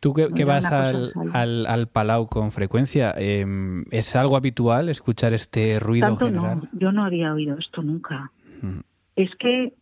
Tú 0.00 0.12
que, 0.12 0.44
vas 0.44 0.70
al, 0.70 1.12
al, 1.32 1.66
al 1.66 1.88
Palau 1.88 2.28
con 2.28 2.52
frecuencia, 2.52 3.14
eh, 3.16 3.46
¿es 3.90 4.14
algo 4.14 4.36
habitual 4.36 4.88
escuchar 4.88 5.32
este 5.32 5.80
ruido 5.80 6.08
Tanto 6.08 6.26
general? 6.26 6.68
no, 6.72 6.78
yo 6.78 6.92
no 6.92 7.04
había 7.04 7.32
oído 7.32 7.56
esto 7.58 7.82
nunca. 7.82 8.30
Mm. 8.60 8.80
Es 9.16 9.30
que 9.36 9.72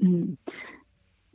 mm, 0.00 0.32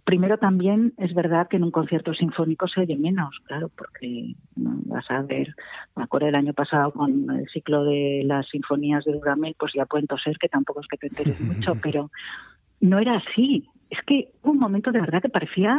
primero 0.10 0.38
también 0.40 0.94
es 0.98 1.14
verdad 1.14 1.48
que 1.48 1.58
en 1.58 1.64
un 1.64 1.70
concierto 1.72 2.16
sinfónico 2.16 2.68
se 2.68 2.82
oye 2.82 2.98
menos, 2.98 3.30
claro, 3.46 3.70
porque 3.70 4.34
no, 4.56 4.80
vas 4.86 5.06
a 5.12 5.22
ver, 5.22 5.54
me 5.96 6.04
acuerdo 6.04 6.28
el 6.28 6.36
año 6.36 6.54
pasado 6.54 6.92
con 6.92 7.30
el 7.30 7.48
ciclo 7.54 7.84
de 7.84 8.24
las 8.26 8.50
sinfonías 8.50 9.06
de 9.06 9.14
Dudamel, 9.14 9.56
pues 9.58 9.72
ya 9.76 9.86
pueden 9.86 10.08
toser, 10.08 10.38
que 10.40 10.50
tampoco 10.50 10.82
es 10.82 10.88
que 10.88 10.98
te 10.98 11.08
enteres 11.08 11.40
mucho, 11.42 11.76
pero 11.84 12.10
no 12.82 12.98
era 12.98 13.18
así. 13.18 13.70
Es 13.92 14.00
que 14.06 14.32
hubo 14.42 14.52
un 14.52 14.60
momento 14.60 14.92
de 14.92 15.00
verdad 15.00 15.22
que 15.22 15.30
parecía 15.30 15.78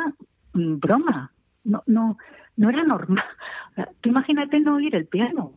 mm, 0.55 0.79
broma. 0.79 1.33
No, 1.65 1.83
no, 1.87 2.17
no 2.57 2.69
era 2.71 2.85
normal. 2.85 3.25
O 3.71 3.75
sea, 3.75 3.89
Tú 4.01 4.09
imagínate 4.09 4.59
no 4.61 4.75
oír 4.77 4.95
el 4.95 5.07
piano. 5.07 5.53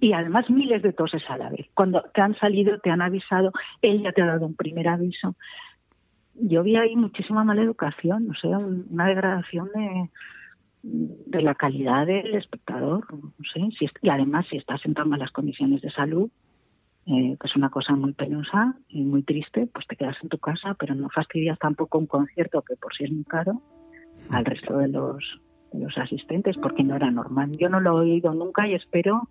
Y 0.00 0.12
además 0.12 0.48
miles 0.50 0.82
de 0.82 0.92
toses 0.92 1.22
a 1.28 1.36
la 1.38 1.48
vez. 1.50 1.66
Cuando 1.74 2.02
te 2.14 2.20
han 2.20 2.36
salido, 2.38 2.78
te 2.78 2.90
han 2.90 3.00
avisado, 3.02 3.50
él 3.82 4.02
ya 4.02 4.12
te 4.12 4.22
ha 4.22 4.26
dado 4.26 4.46
un 4.46 4.54
primer 4.54 4.86
aviso. 4.86 5.34
Yo 6.34 6.62
vi 6.62 6.76
ahí 6.76 6.94
muchísima 6.94 7.42
mala 7.42 7.62
educación, 7.62 8.30
o 8.30 8.34
sea, 8.34 8.58
una 8.58 9.06
degradación 9.06 9.70
de, 9.74 10.10
de 10.82 11.42
la 11.42 11.54
calidad 11.54 12.06
del 12.06 12.34
espectador. 12.34 13.06
No 13.12 13.32
sé, 13.52 13.66
si 13.76 13.86
es- 13.86 13.92
y 14.02 14.10
además, 14.10 14.46
si 14.50 14.56
estás 14.58 14.84
en 14.84 14.94
tan 14.94 15.08
malas 15.08 15.32
condiciones 15.32 15.80
de 15.80 15.90
salud, 15.90 16.30
eh, 17.06 17.36
que 17.40 17.46
es 17.46 17.56
una 17.56 17.70
cosa 17.70 17.94
muy 17.94 18.12
penosa 18.12 18.74
y 18.88 19.02
muy 19.04 19.22
triste, 19.22 19.66
pues 19.72 19.86
te 19.86 19.96
quedas 19.96 20.16
en 20.22 20.28
tu 20.28 20.38
casa, 20.38 20.74
pero 20.78 20.94
no 20.94 21.08
fastidias 21.08 21.58
tampoco 21.58 21.98
un 21.98 22.06
concierto 22.06 22.62
que 22.62 22.76
por 22.76 22.94
sí 22.94 23.04
es 23.04 23.10
muy 23.12 23.24
caro 23.24 23.62
al 24.30 24.44
resto 24.44 24.78
de 24.78 24.88
los, 24.88 25.40
de 25.72 25.84
los 25.84 25.96
asistentes, 25.98 26.56
porque 26.56 26.82
no 26.82 26.96
era 26.96 27.10
normal. 27.10 27.52
Yo 27.58 27.68
no 27.68 27.80
lo 27.80 27.98
he 28.02 28.10
oído 28.10 28.34
nunca 28.34 28.66
y 28.66 28.74
espero, 28.74 29.28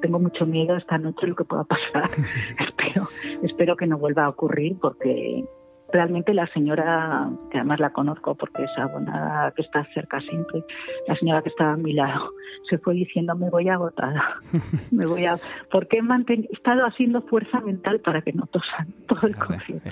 tengo 0.00 0.18
mucho 0.18 0.46
miedo 0.46 0.76
esta 0.76 0.98
noche 0.98 1.26
lo 1.26 1.34
que 1.34 1.44
pueda 1.44 1.64
pasar. 1.92 2.10
espero, 2.58 3.08
espero 3.42 3.76
que 3.76 3.86
no 3.86 3.98
vuelva 3.98 4.24
a 4.24 4.28
ocurrir 4.28 4.76
porque 4.80 5.44
realmente 5.92 6.32
la 6.34 6.46
señora, 6.48 7.28
que 7.50 7.58
además 7.58 7.80
la 7.80 7.90
conozco 7.90 8.34
porque 8.34 8.64
es 8.64 8.70
abonada, 8.78 9.50
que 9.52 9.62
está 9.62 9.84
cerca 9.94 10.20
siempre, 10.20 10.64
la 11.06 11.14
señora 11.16 11.42
que 11.42 11.50
estaba 11.50 11.72
a 11.72 11.76
mi 11.76 11.92
lado, 11.92 12.30
se 12.68 12.78
fue 12.78 12.94
diciendo 12.94 13.34
me 13.36 13.50
voy 13.50 13.68
agotada, 13.68 14.36
me 14.90 15.06
voy 15.06 15.26
a, 15.26 15.36
porque 15.70 15.98
he 15.98 16.02
manten- 16.02 16.48
he 16.50 16.54
estado 16.54 16.86
haciendo 16.86 17.20
fuerza 17.22 17.60
mental 17.60 18.00
para 18.00 18.22
que 18.22 18.32
no 18.32 18.46
tosan 18.46 18.86
todo 19.06 19.26
el 19.26 19.36
concierto, 19.36 19.90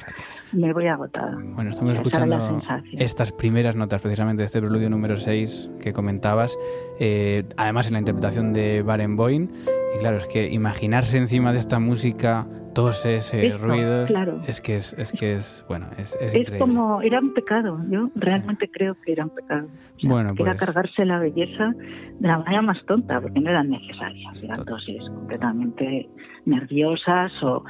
me 0.52 0.73
voy 0.73 0.87
agotada. 0.87 1.37
Bueno, 1.40 1.71
estamos 1.71 1.92
Esa 1.92 2.02
escuchando 2.02 2.62
estas 2.92 3.33
primeras 3.33 3.76
notas 3.76 4.00
precisamente 4.00 4.42
de 4.42 4.47
este 4.47 4.61
preludio 4.61 4.88
número 4.90 5.16
6 5.16 5.71
que 5.83 5.92
comentabas, 5.92 6.57
eh, 6.99 7.45
además 7.57 7.87
en 7.88 7.92
la 7.95 7.99
interpretación 8.00 8.52
de 8.52 8.83
Barenboim. 8.83 9.49
Y 9.94 9.99
claro, 9.99 10.16
es 10.18 10.26
que 10.26 10.49
imaginarse 10.50 11.18
encima 11.18 11.52
de 11.52 11.59
esta 11.59 11.78
música 11.78 12.47
toses, 12.75 13.35
eh, 13.35 13.49
Eso, 13.49 13.59
ruidos, 13.66 14.06
claro. 14.09 14.40
es 14.47 14.61
que 14.61 14.76
es, 14.76 14.92
es 14.94 15.11
que 15.12 15.32
es, 15.32 15.64
bueno, 15.68 15.87
es, 15.99 16.14
es 16.20 16.32
Es 16.32 16.35
increíble. 16.42 16.59
como, 16.61 17.02
era 17.02 17.18
un 17.18 17.35
pecado, 17.35 17.80
yo 17.90 18.09
realmente 18.14 18.70
creo 18.70 18.94
que 19.04 19.12
era 19.12 19.25
un 19.25 19.30
pecado. 19.35 19.66
O 19.66 20.00
sea, 20.00 20.11
Bueno, 20.11 20.30
Era 20.30 20.44
pues- 20.52 20.56
cargarse 20.61 21.04
la 21.04 21.18
belleza 21.18 21.73
de 22.20 22.28
la 22.28 22.38
manera 22.38 22.62
más 22.62 22.78
tonta, 22.87 23.20
porque 23.20 23.40
no 23.40 23.50
eran 23.50 23.70
necesarias, 23.70 24.37
eran 24.42 24.64
dosis 24.64 25.02
completamente 25.09 26.09
nerviosas 26.44 27.32
o, 27.42 27.64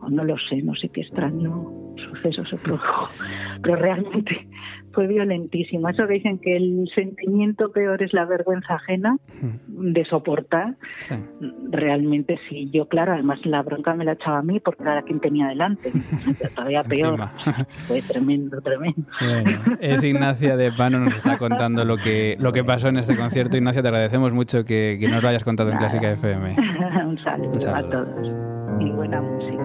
o 0.00 0.10
no 0.10 0.24
lo 0.24 0.36
sé, 0.48 0.62
no 0.62 0.74
sé 0.74 0.88
qué 0.88 1.02
extraño 1.02 1.70
suceso 2.08 2.44
se 2.46 2.56
produjo, 2.56 3.08
pero 3.62 3.76
realmente 3.76 4.48
fue 4.92 5.06
violentísimo. 5.06 5.88
Eso 5.88 6.06
que 6.06 6.14
dicen 6.14 6.38
que 6.38 6.56
el 6.56 6.88
sentimiento 6.94 7.72
peor 7.72 8.02
es 8.02 8.12
la 8.12 8.24
vergüenza 8.24 8.74
ajena 8.74 9.16
de 9.66 10.04
soportar, 10.04 10.76
sí. 11.00 11.14
realmente 11.70 12.38
sí. 12.48 12.70
Yo, 12.72 12.86
claro, 12.86 13.12
además 13.12 13.44
la 13.44 13.62
bronca 13.62 13.94
me 13.94 14.04
la 14.04 14.12
echaba 14.12 14.38
a 14.38 14.42
mí 14.42 14.60
porque 14.60 14.82
era 14.82 15.02
quien 15.02 15.20
tenía 15.20 15.48
delante. 15.48 15.90
Todavía 16.54 16.84
peor. 16.84 17.18
Fue 17.88 18.02
tremendo, 18.02 18.60
tremendo. 18.60 19.02
Bueno, 19.20 19.76
es 19.80 20.04
Ignacia 20.04 20.56
de 20.56 20.72
Pano 20.72 21.00
nos 21.00 21.14
está 21.14 21.36
contando 21.36 21.84
lo 21.84 21.96
que, 21.96 22.36
lo 22.38 22.52
que 22.52 22.64
pasó 22.64 22.88
en 22.88 22.98
este 22.98 23.16
concierto. 23.16 23.56
Ignacia, 23.56 23.82
te 23.82 23.88
agradecemos 23.88 24.32
mucho 24.32 24.64
que, 24.64 24.96
que 25.00 25.08
nos 25.08 25.22
lo 25.22 25.28
hayas 25.28 25.44
contado 25.44 25.70
en. 25.70 25.80
Clásica 25.80 26.10
FM. 26.12 26.56
Un 27.06 27.18
saludo, 27.24 27.52
Un 27.52 27.60
saludo. 27.60 27.76
a 27.76 27.90
todos 27.90 28.50
y 28.80 28.90
buena 28.90 29.20
música. 29.22 29.59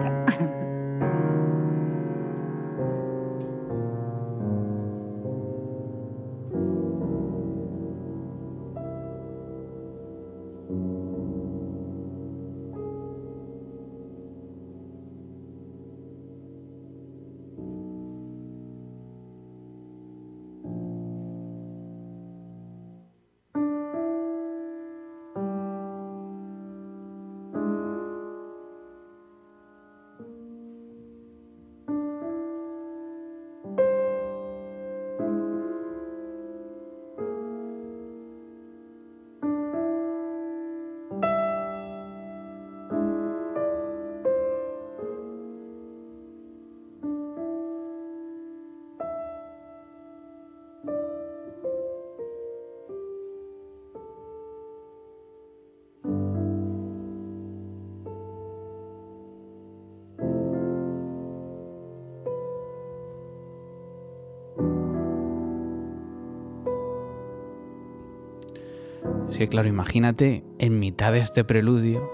Así 69.36 69.44
que 69.44 69.50
claro, 69.50 69.68
imagínate 69.68 70.44
en 70.58 70.78
mitad 70.78 71.12
de 71.12 71.18
este 71.18 71.44
preludio 71.44 72.10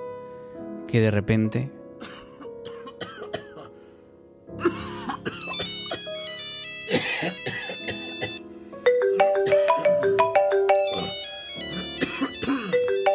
que 0.88 1.00
de 1.00 1.12
repente... 1.12 1.70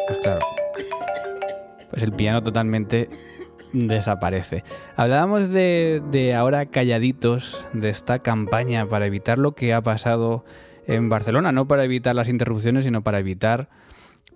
Pues 0.06 0.18
claro, 0.22 0.40
pues 1.90 2.02
el 2.02 2.12
piano 2.12 2.42
totalmente 2.42 3.10
desaparece. 3.74 4.64
Hablábamos 4.96 5.50
de, 5.50 6.02
de, 6.10 6.34
ahora 6.34 6.64
calladitos, 6.64 7.62
de 7.74 7.90
esta 7.90 8.20
campaña 8.20 8.86
para 8.88 9.04
evitar 9.04 9.36
lo 9.36 9.54
que 9.54 9.74
ha 9.74 9.82
pasado 9.82 10.46
en 10.86 11.10
Barcelona, 11.10 11.52
no 11.52 11.68
para 11.68 11.84
evitar 11.84 12.16
las 12.16 12.30
interrupciones, 12.30 12.84
sino 12.84 13.02
para 13.02 13.18
evitar 13.18 13.68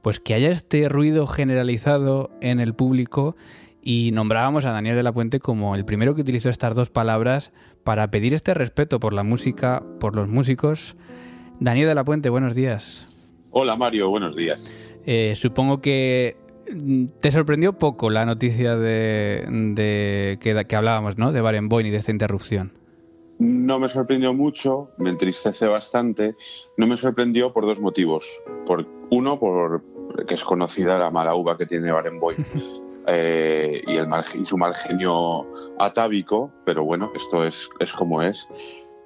pues 0.03 0.21
que 0.21 0.35
haya 0.35 0.51
este 0.51 0.89
ruido 0.89 1.27
generalizado 1.27 2.31
en 2.41 2.61
el 2.61 2.75
público 2.75 3.37
y 3.83 4.11
nombrábamos 4.13 4.65
a 4.65 4.73
Daniel 4.73 4.97
de 4.97 5.03
la 5.03 5.13
Puente 5.13 5.41
como 5.41 5.75
el 5.75 5.85
primero 5.85 6.15
que 6.15 6.21
utilizó 6.21 6.51
estas 6.51 6.75
dos 6.75 6.91
palabras 6.91 7.53
para 7.85 8.11
pedir 8.11 8.35
este 8.35 8.55
respeto 8.55 9.01
por 9.01 9.13
la 9.13 9.25
música, 9.25 9.83
por 9.99 10.15
los 10.15 10.29
músicos. 10.29 10.97
Daniel 11.59 11.89
de 11.89 11.95
la 11.95 12.05
Puente, 12.05 12.29
buenos 12.29 12.55
días. 12.55 13.09
Hola 13.51 13.77
Mario, 13.77 14.09
buenos 14.09 14.37
días. 14.37 14.73
Eh, 15.05 15.35
supongo 15.35 15.81
que 15.81 16.37
mm, 16.73 17.07
te 17.21 17.31
sorprendió 17.33 17.73
poco 17.75 18.09
la 18.09 18.25
noticia 18.25 18.77
de, 18.77 20.39
que, 20.41 20.77
hablábamos, 20.77 21.19
¿no? 21.19 21.33
De 21.33 21.41
Barenboim 21.41 21.87
y 21.87 21.91
de 21.91 21.97
esta 21.97 22.13
interrupción. 22.13 22.73
No 23.39 23.81
me 23.81 23.89
sorprendió 23.89 24.33
mucho, 24.33 24.91
me 24.99 25.11
entristece 25.11 25.67
bastante. 25.67 26.37
No 26.77 26.87
me 26.87 26.97
sorprendió 26.97 27.53
por 27.53 27.67
dos 27.67 27.81
motivos. 27.81 28.25
Por, 28.65 28.87
uno, 29.11 29.41
por 29.41 29.83
que 30.27 30.35
es 30.35 30.45
conocida 30.45 30.99
la 30.99 31.11
mala 31.11 31.35
uva 31.35 31.57
que 31.57 31.67
tiene 31.67 31.91
Barenboim 31.91 32.37
eh, 33.07 33.83
y, 33.87 33.97
el 33.97 34.09
y 34.35 34.47
su 34.47 34.57
mal 34.57 34.75
genio 34.75 35.47
atávico, 35.79 36.51
pero 36.65 36.85
bueno, 36.85 37.11
esto 37.15 37.45
es, 37.45 37.69
es 37.81 37.93
como 37.93 38.23
es. 38.23 38.47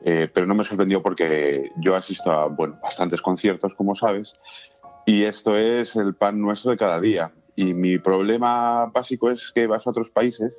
Eh, 0.04 0.28
pero 0.32 0.46
no 0.46 0.54
me 0.54 0.64
sorprendió 0.64 1.02
porque 1.02 1.72
yo 1.78 1.96
asisto 1.96 2.30
a 2.30 2.46
bueno, 2.46 2.78
bastantes 2.82 3.20
conciertos, 3.20 3.74
como 3.74 3.96
sabes, 3.96 4.34
y 5.04 5.24
esto 5.24 5.56
es 5.56 5.96
el 5.96 6.14
pan 6.14 6.40
nuestro 6.40 6.72
de 6.72 6.76
cada 6.76 7.00
día. 7.00 7.32
Y 7.56 7.72
mi 7.72 7.98
problema 7.98 8.86
básico 8.86 9.30
es 9.30 9.50
que 9.54 9.66
vas 9.66 9.86
a 9.86 9.90
otros 9.90 10.10
países 10.10 10.52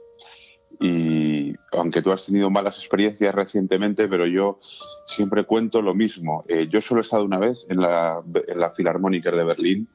y 0.80 1.56
aunque 1.72 2.02
tú 2.02 2.12
has 2.12 2.26
tenido 2.26 2.50
malas 2.50 2.78
experiencias 2.78 3.34
recientemente, 3.34 4.08
pero 4.08 4.28
yo 4.28 4.60
siempre 5.08 5.46
cuento 5.46 5.82
lo 5.82 5.96
mismo. 5.96 6.44
Eh, 6.48 6.68
yo 6.70 6.82
solo 6.82 7.02
he 7.02 7.04
estado 7.04 7.26
una 7.26 7.40
vez 7.40 7.66
en 7.70 7.80
la, 7.80 8.22
en 8.48 8.60
la 8.60 8.72
Filarmónica 8.72 9.32
de 9.32 9.44
Berlín 9.44 9.90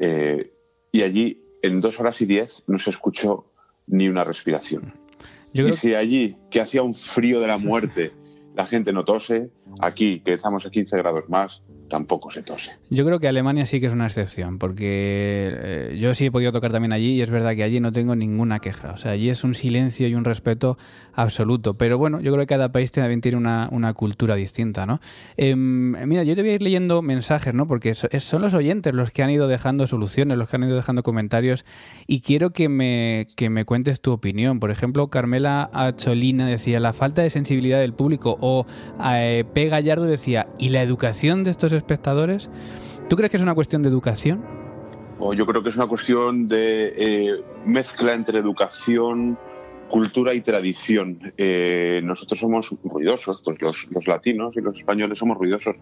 eh, 0.00 0.52
y 0.92 1.02
allí 1.02 1.42
en 1.62 1.80
dos 1.80 1.98
horas 2.00 2.20
y 2.20 2.26
diez 2.26 2.62
no 2.66 2.78
se 2.78 2.90
escuchó 2.90 3.46
ni 3.86 4.08
una 4.08 4.24
respiración. 4.24 4.94
y 5.52 5.72
si 5.72 5.94
allí, 5.94 6.36
que 6.50 6.60
hacía 6.60 6.82
un 6.82 6.94
frío 6.94 7.40
de 7.40 7.46
la 7.46 7.58
muerte, 7.58 8.12
la 8.54 8.66
gente 8.66 8.92
no 8.92 9.04
tose, 9.04 9.50
aquí, 9.80 10.20
que 10.20 10.34
estamos 10.34 10.64
a 10.66 10.70
15 10.70 10.96
grados 10.98 11.24
más, 11.28 11.62
tampoco 11.88 12.30
se 12.30 12.42
tose. 12.42 12.72
Yo 12.90 13.04
creo 13.04 13.20
que 13.20 13.28
Alemania 13.28 13.66
sí 13.66 13.80
que 13.80 13.86
es 13.86 13.92
una 13.92 14.06
excepción, 14.06 14.58
porque 14.58 15.52
eh, 15.56 15.98
yo 16.00 16.14
sí 16.14 16.26
he 16.26 16.30
podido 16.30 16.52
tocar 16.52 16.72
también 16.72 16.92
allí 16.92 17.12
y 17.12 17.22
es 17.22 17.30
verdad 17.30 17.54
que 17.54 17.62
allí 17.62 17.80
no 17.80 17.92
tengo 17.92 18.16
ninguna 18.16 18.58
queja. 18.58 18.92
O 18.92 18.96
sea, 18.96 19.12
allí 19.12 19.28
es 19.28 19.44
un 19.44 19.54
silencio 19.54 20.08
y 20.08 20.14
un 20.14 20.24
respeto 20.24 20.76
absoluto. 21.12 21.74
Pero 21.74 21.98
bueno, 21.98 22.20
yo 22.20 22.32
creo 22.32 22.42
que 22.42 22.54
cada 22.54 22.72
país 22.72 22.90
también 22.92 23.20
tiene 23.20 23.38
una, 23.38 23.94
cultura 23.94 24.34
distinta, 24.34 24.86
¿no? 24.86 25.00
Em, 25.36 25.92
mira, 26.08 26.24
yo 26.24 26.34
te 26.34 26.42
voy 26.42 26.50
a 26.50 26.54
ir 26.54 26.62
leyendo 26.62 27.02
mensajes, 27.02 27.54
¿no? 27.54 27.68
Porque 27.68 27.94
son 27.94 28.42
los 28.42 28.54
oyentes 28.54 28.92
los 28.92 29.10
que 29.10 29.22
han 29.22 29.30
ido 29.30 29.46
dejando 29.46 29.86
soluciones, 29.86 30.36
los 30.36 30.48
que 30.48 30.56
han 30.56 30.64
ido 30.64 30.74
dejando 30.74 31.02
comentarios 31.02 31.64
y 32.06 32.22
quiero 32.22 32.50
que 32.50 32.68
me, 32.68 33.28
que 33.36 33.50
me 33.50 33.64
cuentes 33.64 34.00
tu 34.00 34.12
opinión. 34.12 34.58
Por 34.58 34.70
ejemplo, 34.70 35.08
Carmela 35.08 35.70
Acholina 35.72 36.48
decía, 36.48 36.80
la 36.80 36.92
falta 36.92 37.22
de 37.22 37.30
sensibilidad 37.30 37.78
del 37.78 37.92
público 37.92 38.36
o 38.40 38.66
eh, 39.04 39.44
P. 39.54 39.68
Gallardo 39.68 40.04
decía, 40.04 40.48
¿y 40.58 40.70
la 40.70 40.82
educación 40.82 41.44
de 41.44 41.50
estos 41.52 41.72
espectadores. 41.72 42.50
¿Tú 43.08 43.16
crees 43.16 43.30
que 43.30 43.36
es 43.36 43.42
una 43.42 43.54
cuestión 43.54 43.82
de 43.82 43.88
educación? 43.88 44.44
O 45.18 45.32
yo 45.32 45.46
creo 45.46 45.62
que 45.62 45.68
es 45.68 45.76
una 45.76 45.86
cuestión 45.86 46.48
de 46.48 46.92
eh, 46.96 47.42
mezcla 47.64 48.14
entre 48.14 48.38
educación, 48.40 49.38
cultura 49.88 50.34
y 50.34 50.40
tradición. 50.40 51.32
Eh, 51.38 52.00
nosotros 52.02 52.40
somos 52.40 52.74
ruidosos, 52.82 53.42
pues 53.44 53.58
los, 53.90 54.06
latinos 54.06 54.56
y 54.56 54.60
los 54.60 54.76
españoles 54.76 55.18
somos 55.18 55.38
ruidosos, 55.38 55.76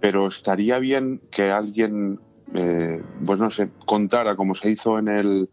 pero 0.00 0.28
estaría 0.28 0.78
bien 0.78 1.20
que 1.30 1.50
alguien, 1.50 2.20
eh, 2.54 3.02
pues 3.26 3.38
no 3.40 3.50
sé, 3.50 3.70
contara 3.84 4.36
como 4.36 4.54
se 4.54 4.70
hizo 4.70 4.98
en 4.98 5.08
el, 5.08 5.48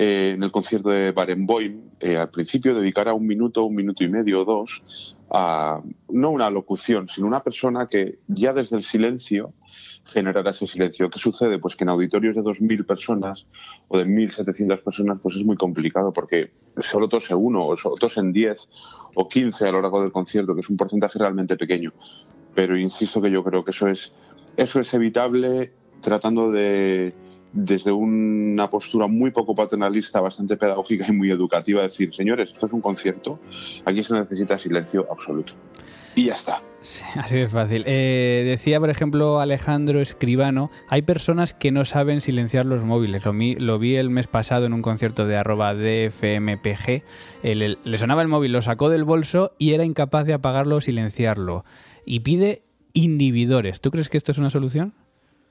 en 0.00 0.44
el 0.44 0.52
concierto 0.52 0.90
de 0.90 1.10
Barenboim, 1.10 1.90
al 2.16 2.30
principio 2.30 2.72
dedicara 2.72 3.14
un 3.14 3.26
minuto, 3.26 3.64
un 3.64 3.74
minuto 3.74 4.04
y 4.04 4.08
medio 4.08 4.42
o 4.42 4.44
dos 4.44 4.84
a 5.28 5.82
no 6.08 6.30
una 6.30 6.50
locución, 6.50 7.08
sino 7.08 7.26
una 7.26 7.42
persona 7.42 7.88
que 7.88 8.20
ya 8.28 8.52
desde 8.52 8.76
el 8.76 8.84
silencio 8.84 9.54
generara 10.04 10.52
ese 10.52 10.68
silencio. 10.68 11.10
¿Qué 11.10 11.18
sucede? 11.18 11.58
Pues 11.58 11.74
que 11.74 11.82
en 11.82 11.90
auditorios 11.90 12.36
de 12.36 12.42
2.000 12.42 12.86
personas 12.86 13.44
o 13.88 13.98
de 13.98 14.06
1.700 14.06 14.84
personas 14.84 15.18
pues 15.20 15.34
es 15.34 15.44
muy 15.44 15.56
complicado 15.56 16.12
porque 16.12 16.52
solo 16.80 17.08
tose 17.08 17.34
uno 17.34 17.66
o 17.66 17.76
tosen 17.96 18.32
10 18.32 18.68
o 19.16 19.28
15 19.28 19.66
a 19.66 19.72
lo 19.72 19.82
largo 19.82 20.00
del 20.00 20.12
concierto, 20.12 20.54
que 20.54 20.60
es 20.60 20.70
un 20.70 20.76
porcentaje 20.76 21.18
realmente 21.18 21.56
pequeño. 21.56 21.92
Pero 22.54 22.78
insisto 22.78 23.20
que 23.20 23.32
yo 23.32 23.42
creo 23.42 23.64
que 23.64 23.72
eso 23.72 23.88
es, 23.88 24.12
eso 24.56 24.78
es 24.78 24.94
evitable 24.94 25.72
tratando 26.00 26.52
de, 26.52 27.12
desde 27.52 27.92
una 27.92 28.68
postura 28.70 29.06
muy 29.06 29.30
poco 29.30 29.54
paternalista, 29.54 30.20
bastante 30.20 30.56
pedagógica 30.56 31.06
y 31.08 31.12
muy 31.12 31.30
educativa, 31.30 31.82
decir, 31.82 32.14
señores, 32.14 32.50
esto 32.52 32.66
es 32.66 32.72
un 32.72 32.80
concierto, 32.80 33.38
aquí 33.84 34.02
se 34.02 34.14
necesita 34.14 34.58
silencio 34.58 35.06
absoluto. 35.10 35.52
Y 36.14 36.26
ya 36.26 36.34
está. 36.34 36.62
así 37.16 37.36
de 37.36 37.48
fácil. 37.48 37.84
Eh, 37.86 38.44
decía, 38.46 38.80
por 38.80 38.90
ejemplo, 38.90 39.40
Alejandro 39.40 40.00
Escribano, 40.00 40.70
hay 40.88 41.02
personas 41.02 41.52
que 41.54 41.70
no 41.72 41.84
saben 41.84 42.20
silenciar 42.20 42.66
los 42.66 42.84
móviles. 42.84 43.24
Lo, 43.24 43.32
lo 43.32 43.78
vi 43.78 43.96
el 43.96 44.10
mes 44.10 44.26
pasado 44.26 44.66
en 44.66 44.72
un 44.72 44.82
concierto 44.82 45.26
de 45.26 45.36
arroba 45.36 45.74
DFMPG. 45.74 47.02
le 47.42 47.98
sonaba 47.98 48.22
el 48.22 48.28
móvil, 48.28 48.52
lo 48.52 48.62
sacó 48.62 48.88
del 48.88 49.04
bolso 49.04 49.52
y 49.58 49.72
era 49.72 49.84
incapaz 49.84 50.26
de 50.26 50.34
apagarlo 50.34 50.76
o 50.76 50.80
silenciarlo. 50.80 51.64
Y 52.04 52.20
pide 52.20 52.62
inhibidores. 52.92 53.80
¿Tú 53.80 53.90
crees 53.90 54.08
que 54.08 54.16
esto 54.16 54.32
es 54.32 54.38
una 54.38 54.50
solución? 54.50 54.94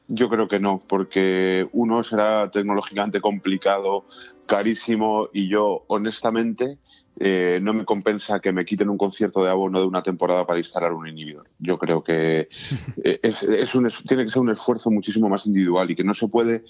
Yo 0.09 0.29
creo 0.29 0.47
que 0.47 0.59
no, 0.59 0.81
porque 0.87 1.67
uno 1.73 2.03
será 2.03 2.49
tecnológicamente 2.49 3.19
complicado, 3.19 4.05
carísimo 4.47 5.27
y 5.33 5.49
yo 5.49 5.83
honestamente 5.87 6.77
eh, 7.19 7.59
no 7.61 7.73
me 7.73 7.83
compensa 7.83 8.39
que 8.39 8.53
me 8.53 8.63
quiten 8.63 8.89
un 8.89 8.97
concierto 8.97 9.43
de 9.43 9.49
abono 9.49 9.81
de 9.81 9.87
una 9.87 10.03
temporada 10.03 10.47
para 10.47 10.59
instalar 10.59 10.93
un 10.93 11.07
inhibidor. 11.07 11.49
Yo 11.59 11.77
creo 11.77 12.03
que 12.03 12.47
eh, 13.03 13.19
es, 13.21 13.75
un, 13.75 13.91
tiene 14.07 14.23
que 14.23 14.31
ser 14.31 14.41
un 14.41 14.51
esfuerzo 14.51 14.91
muchísimo 14.91 15.27
más 15.27 15.45
individual 15.45 15.91
y 15.91 15.95
que 15.95 16.03
no 16.03 16.13
se 16.13 16.27
puede, 16.27 16.63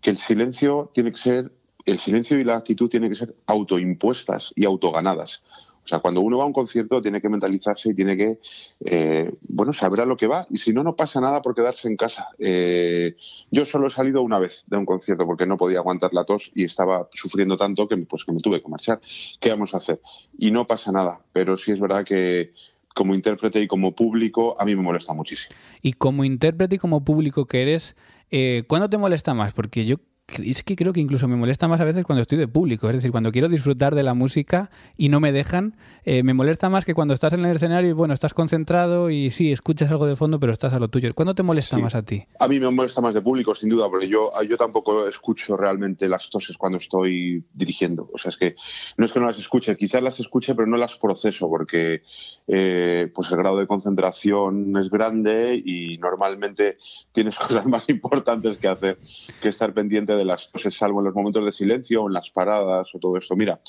que 0.00 0.10
el 0.10 0.18
silencio 0.18 0.90
tiene 0.94 1.10
que 1.10 1.18
ser, 1.18 1.52
el 1.86 1.98
silencio 1.98 2.38
y 2.38 2.44
la 2.44 2.56
actitud 2.56 2.88
tienen 2.88 3.10
que 3.10 3.16
ser 3.16 3.34
autoimpuestas 3.46 4.52
y 4.54 4.64
autoganadas. 4.64 5.42
O 5.84 5.88
sea, 5.88 6.00
cuando 6.00 6.20
uno 6.20 6.38
va 6.38 6.44
a 6.44 6.46
un 6.46 6.52
concierto 6.52 7.02
tiene 7.02 7.20
que 7.20 7.28
mentalizarse 7.28 7.90
y 7.90 7.94
tiene 7.94 8.16
que, 8.16 8.38
eh, 8.84 9.32
bueno, 9.42 9.72
saber 9.72 10.00
a 10.00 10.06
lo 10.06 10.16
que 10.16 10.26
va 10.26 10.46
y 10.50 10.58
si 10.58 10.72
no, 10.72 10.82
no 10.82 10.96
pasa 10.96 11.20
nada 11.20 11.42
por 11.42 11.54
quedarse 11.54 11.88
en 11.88 11.96
casa. 11.96 12.28
Eh, 12.38 13.16
yo 13.50 13.66
solo 13.66 13.88
he 13.88 13.90
salido 13.90 14.22
una 14.22 14.38
vez 14.38 14.64
de 14.66 14.78
un 14.78 14.86
concierto 14.86 15.26
porque 15.26 15.46
no 15.46 15.56
podía 15.56 15.78
aguantar 15.78 16.14
la 16.14 16.24
tos 16.24 16.50
y 16.54 16.64
estaba 16.64 17.08
sufriendo 17.14 17.56
tanto 17.56 17.86
que, 17.86 17.96
pues, 17.98 18.24
que 18.24 18.32
me 18.32 18.40
tuve 18.40 18.62
que 18.62 18.68
marchar. 18.68 19.00
¿Qué 19.40 19.50
vamos 19.50 19.74
a 19.74 19.78
hacer? 19.78 20.00
Y 20.38 20.50
no 20.50 20.66
pasa 20.66 20.90
nada, 20.90 21.20
pero 21.32 21.58
sí 21.58 21.72
es 21.72 21.80
verdad 21.80 22.04
que 22.04 22.52
como 22.94 23.14
intérprete 23.14 23.60
y 23.60 23.66
como 23.66 23.94
público 23.94 24.54
a 24.58 24.64
mí 24.64 24.74
me 24.74 24.82
molesta 24.82 25.12
muchísimo. 25.12 25.54
Y 25.82 25.94
como 25.94 26.24
intérprete 26.24 26.76
y 26.76 26.78
como 26.78 27.04
público 27.04 27.46
que 27.46 27.60
eres, 27.62 27.96
eh, 28.30 28.64
¿cuándo 28.68 28.88
te 28.88 28.96
molesta 28.96 29.34
más? 29.34 29.52
Porque 29.52 29.84
yo 29.84 29.96
es 30.28 30.62
que 30.62 30.74
creo 30.74 30.92
que 30.92 31.00
incluso 31.00 31.28
me 31.28 31.36
molesta 31.36 31.68
más 31.68 31.80
a 31.80 31.84
veces 31.84 32.04
cuando 32.04 32.22
estoy 32.22 32.38
de 32.38 32.48
público, 32.48 32.88
es 32.88 32.96
decir, 32.96 33.10
cuando 33.10 33.30
quiero 33.30 33.48
disfrutar 33.48 33.94
de 33.94 34.02
la 34.02 34.14
música 34.14 34.70
y 34.96 35.08
no 35.10 35.20
me 35.20 35.32
dejan, 35.32 35.76
eh, 36.04 36.22
me 36.22 36.34
molesta 36.34 36.70
más 36.70 36.84
que 36.84 36.94
cuando 36.94 37.14
estás 37.14 37.34
en 37.34 37.44
el 37.44 37.54
escenario 37.54 37.90
y 37.90 37.92
bueno, 37.92 38.14
estás 38.14 38.32
concentrado 38.32 39.10
y 39.10 39.30
sí, 39.30 39.52
escuchas 39.52 39.90
algo 39.90 40.06
de 40.06 40.16
fondo, 40.16 40.40
pero 40.40 40.52
estás 40.52 40.72
a 40.72 40.78
lo 40.78 40.88
tuyo. 40.88 41.14
¿Cuándo 41.14 41.34
te 41.34 41.42
molesta 41.42 41.76
más 41.78 41.94
a 41.94 42.02
ti? 42.02 42.24
A 42.38 42.48
mí 42.48 42.58
me 42.58 42.70
molesta 42.70 43.00
más 43.00 43.14
de 43.14 43.20
público, 43.20 43.54
sin 43.54 43.68
duda, 43.68 43.88
porque 43.90 44.08
yo, 44.08 44.30
yo 44.48 44.56
tampoco 44.56 45.06
escucho 45.06 45.56
realmente 45.56 46.08
las 46.08 46.30
toses 46.30 46.56
cuando 46.56 46.78
estoy 46.78 47.44
dirigiendo. 47.52 48.08
O 48.12 48.18
sea, 48.18 48.30
es 48.30 48.36
que 48.38 48.56
no 48.96 49.04
es 49.04 49.12
que 49.12 49.20
no 49.20 49.26
las 49.26 49.38
escuche, 49.38 49.76
quizás 49.76 50.02
las 50.02 50.18
escuche, 50.20 50.54
pero 50.54 50.66
no 50.66 50.76
las 50.76 50.96
proceso, 50.96 51.48
porque 51.48 52.02
eh, 52.46 53.10
pues 53.14 53.30
el 53.30 53.36
grado 53.36 53.58
de 53.58 53.66
concentración 53.66 54.76
es 54.78 54.90
grande 54.90 55.62
y 55.64 55.98
normalmente 55.98 56.78
tienes 57.12 57.38
cosas 57.38 57.66
más 57.66 57.88
importantes 57.88 58.56
que 58.58 58.68
hacer 58.68 58.98
que 59.40 59.48
estar 59.48 59.74
pendiente 59.74 60.13
de 60.16 60.24
las 60.24 60.48
cosas, 60.48 60.74
salvo 60.74 61.00
en 61.00 61.06
los 61.06 61.14
momentos 61.14 61.44
de 61.44 61.52
silencio 61.52 62.02
o 62.02 62.08
en 62.08 62.14
las 62.14 62.30
paradas 62.30 62.88
o 62.94 62.98
todo 62.98 63.16
esto. 63.16 63.36
Mira, 63.36 63.60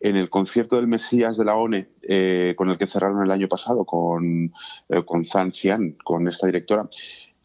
en 0.00 0.16
el 0.16 0.28
concierto 0.30 0.76
del 0.76 0.88
Mesías 0.88 1.36
de 1.36 1.44
la 1.44 1.56
ONE, 1.56 1.88
eh, 2.02 2.54
con 2.56 2.70
el 2.70 2.78
que 2.78 2.86
cerraron 2.86 3.24
el 3.24 3.30
año 3.30 3.48
pasado, 3.48 3.84
con, 3.84 4.52
eh, 4.88 5.02
con 5.04 5.24
Zhang 5.24 5.52
Xian, 5.52 5.96
con 6.04 6.28
esta 6.28 6.46
directora, 6.46 6.88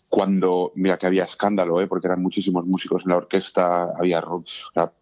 cuando, 0.10 0.72
mira 0.76 0.98
que 0.98 1.08
había 1.08 1.26
escándalo, 1.26 1.82
eh, 1.82 1.88
porque 1.88 2.08
eran 2.08 2.22
muchísimos 2.22 2.66
músicos 2.66 3.04
en 3.04 3.10
la 3.10 3.18
orquesta, 3.18 3.94
había, 3.98 4.24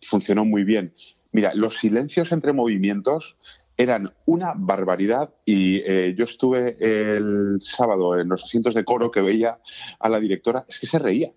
funcionó 0.02 0.46
muy 0.46 0.64
bien. 0.64 0.94
Mira, 1.32 1.54
los 1.54 1.78
silencios 1.78 2.32
entre 2.32 2.54
movimientos 2.54 3.38
eran 3.78 4.14
una 4.26 4.54
barbaridad 4.56 5.34
y 5.44 5.84
yo 6.16 6.24
estuve 6.24 6.78
el 6.80 7.58
sábado 7.60 8.18
en 8.18 8.30
los 8.30 8.46
asientos 8.46 8.74
de 8.74 8.86
coro 8.86 9.12
que 9.12 9.20
veía 9.20 9.60
a 10.00 10.08
la 10.08 10.22
directora, 10.22 10.66
es 10.70 10.80
que 10.80 10.88
se 10.88 10.98
reía 10.98 11.34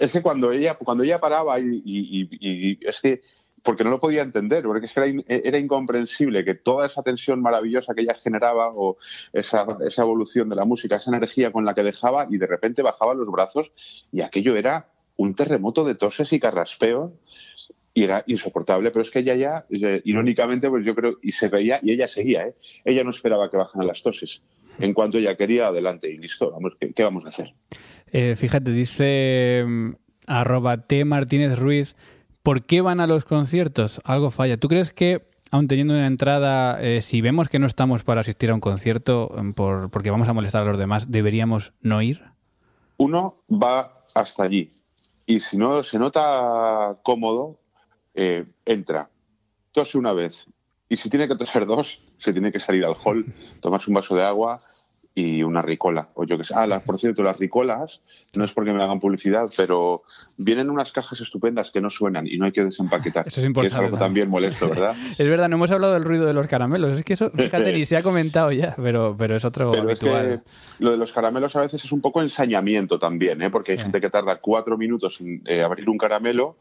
es 0.00 0.12
que 0.12 0.22
cuando 0.22 0.50
ella, 0.50 0.74
cuando 0.74 1.04
ella 1.04 1.20
paraba 1.20 1.60
y, 1.60 2.78
es 2.80 3.00
que 3.00 3.20
porque 3.62 3.84
no 3.84 3.90
lo 3.90 4.00
podía 4.00 4.22
entender, 4.22 4.64
porque 4.64 4.86
es 4.86 4.94
que 4.94 5.22
era, 5.28 5.58
incomprensible 5.58 6.44
que 6.44 6.54
toda 6.54 6.86
esa 6.86 7.02
tensión 7.02 7.42
maravillosa 7.42 7.94
que 7.94 8.00
ella 8.00 8.14
generaba 8.14 8.72
o 8.74 8.96
esa, 9.34 9.66
esa, 9.86 10.02
evolución 10.02 10.48
de 10.48 10.56
la 10.56 10.64
música, 10.64 10.96
esa 10.96 11.14
energía 11.14 11.52
con 11.52 11.66
la 11.66 11.74
que 11.74 11.82
dejaba 11.82 12.26
y 12.30 12.38
de 12.38 12.46
repente 12.46 12.80
bajaba 12.80 13.12
los 13.12 13.30
brazos 13.30 13.70
y 14.10 14.22
aquello 14.22 14.56
era 14.56 14.88
un 15.16 15.34
terremoto 15.34 15.84
de 15.84 15.94
toses 15.94 16.32
y 16.32 16.40
carraspeos 16.40 17.12
y 17.92 18.04
era 18.04 18.24
insoportable, 18.26 18.90
pero 18.90 19.02
es 19.02 19.10
que 19.10 19.18
ella 19.18 19.34
ya, 19.34 19.66
eh, 19.70 20.00
irónicamente, 20.04 20.68
pues 20.68 20.84
yo 20.84 20.94
creo, 20.94 21.18
y 21.22 21.32
se 21.32 21.48
veía, 21.48 21.80
y 21.82 21.92
ella 21.92 22.08
seguía, 22.08 22.46
¿eh? 22.46 22.54
ella 22.84 23.04
no 23.04 23.10
esperaba 23.10 23.50
que 23.50 23.56
bajaran 23.56 23.86
las 23.86 24.02
toses. 24.02 24.42
En 24.78 24.94
cuanto 24.94 25.18
ella 25.18 25.36
quería, 25.36 25.66
adelante 25.66 26.10
y 26.10 26.16
listo, 26.16 26.50
vamos, 26.50 26.74
¿qué, 26.78 27.02
vamos 27.02 27.26
a 27.26 27.28
hacer? 27.28 27.52
Eh, 28.12 28.36
fíjate, 28.36 28.70
dice 28.72 29.64
mm, 29.66 29.90
arroba 30.26 30.78
T 30.78 31.04
Martínez 31.04 31.58
Ruiz, 31.58 31.96
¿por 32.42 32.64
qué 32.64 32.80
van 32.80 33.00
a 33.00 33.06
los 33.06 33.24
conciertos? 33.24 34.00
Algo 34.04 34.30
falla. 34.30 34.56
¿Tú 34.56 34.68
crees 34.68 34.92
que, 34.92 35.28
aun 35.50 35.68
teniendo 35.68 35.94
una 35.94 36.06
entrada, 36.06 36.78
si 37.00 37.20
vemos 37.20 37.48
que 37.48 37.58
no 37.58 37.66
estamos 37.66 38.04
para 38.04 38.20
asistir 38.20 38.50
a 38.50 38.54
un 38.54 38.60
concierto 38.60 39.30
mm, 39.36 39.50
por, 39.52 39.90
porque 39.90 40.10
vamos 40.10 40.28
a 40.28 40.32
molestar 40.32 40.62
a 40.62 40.66
los 40.66 40.78
demás, 40.78 41.10
deberíamos 41.10 41.72
no 41.80 42.02
ir? 42.02 42.22
Uno 42.96 43.42
va 43.50 43.92
hasta 44.14 44.42
allí. 44.42 44.68
Y 45.26 45.40
si 45.40 45.56
no 45.56 45.82
se 45.82 45.98
nota 45.98 46.96
cómodo, 47.02 47.60
eh, 48.14 48.44
entra, 48.64 49.08
tose 49.72 49.96
una 49.96 50.12
vez 50.12 50.46
y 50.88 50.96
si 50.96 51.08
tiene 51.08 51.28
que 51.28 51.36
toser 51.36 51.64
dos, 51.66 52.02
se 52.18 52.32
tiene 52.32 52.50
que 52.50 52.58
salir 52.58 52.84
al 52.84 52.96
hall, 53.02 53.24
tomarse 53.60 53.88
un 53.88 53.94
vaso 53.94 54.14
de 54.16 54.24
agua 54.24 54.58
y 55.14 55.42
una 55.42 55.62
ricola. 55.62 56.08
O 56.14 56.24
yo 56.24 56.38
que 56.38 56.44
sé. 56.44 56.54
Ah, 56.56 56.82
por 56.84 56.98
cierto, 56.98 57.22
las 57.22 57.38
ricolas, 57.38 58.00
no 58.34 58.44
es 58.44 58.52
porque 58.52 58.72
me 58.72 58.82
hagan 58.82 59.00
publicidad, 59.00 59.48
pero 59.56 60.02
vienen 60.36 60.70
unas 60.70 60.92
cajas 60.92 61.20
estupendas 61.20 61.70
que 61.70 61.80
no 61.80 61.90
suenan 61.90 62.26
y 62.26 62.38
no 62.38 62.44
hay 62.44 62.52
que 62.52 62.64
desempaquetar. 62.64 63.26
Eso 63.26 63.40
es 63.40 63.46
importante. 63.46 63.76
es 63.76 63.84
algo 63.84 63.98
también 63.98 64.28
molesto, 64.28 64.68
¿verdad? 64.68 64.94
es 65.18 65.28
verdad, 65.28 65.48
no 65.48 65.56
hemos 65.56 65.70
hablado 65.70 65.94
del 65.94 66.04
ruido 66.04 66.26
de 66.26 66.32
los 66.32 66.46
caramelos. 66.46 66.98
Es 66.98 67.04
que 67.04 67.14
eso, 67.14 67.30
fíjate, 67.30 67.72
ni 67.72 67.84
se 67.84 67.96
ha 67.96 68.02
comentado 68.02 68.52
ya, 68.52 68.74
pero, 68.76 69.14
pero 69.18 69.36
es 69.36 69.44
otro 69.44 69.72
habitual. 69.76 70.42
lo 70.78 70.90
de 70.92 70.96
los 70.96 71.12
caramelos 71.12 71.56
a 71.56 71.60
veces 71.60 71.84
es 71.84 71.92
un 71.92 72.00
poco 72.00 72.22
ensañamiento 72.22 72.98
también, 72.98 73.42
¿eh? 73.42 73.50
porque 73.50 73.72
hay 73.72 73.78
gente 73.78 74.00
que 74.00 74.10
tarda 74.10 74.36
cuatro 74.36 74.78
minutos 74.78 75.20
en 75.20 75.42
eh, 75.46 75.62
abrir 75.62 75.88
un 75.88 75.98
caramelo 75.98 76.56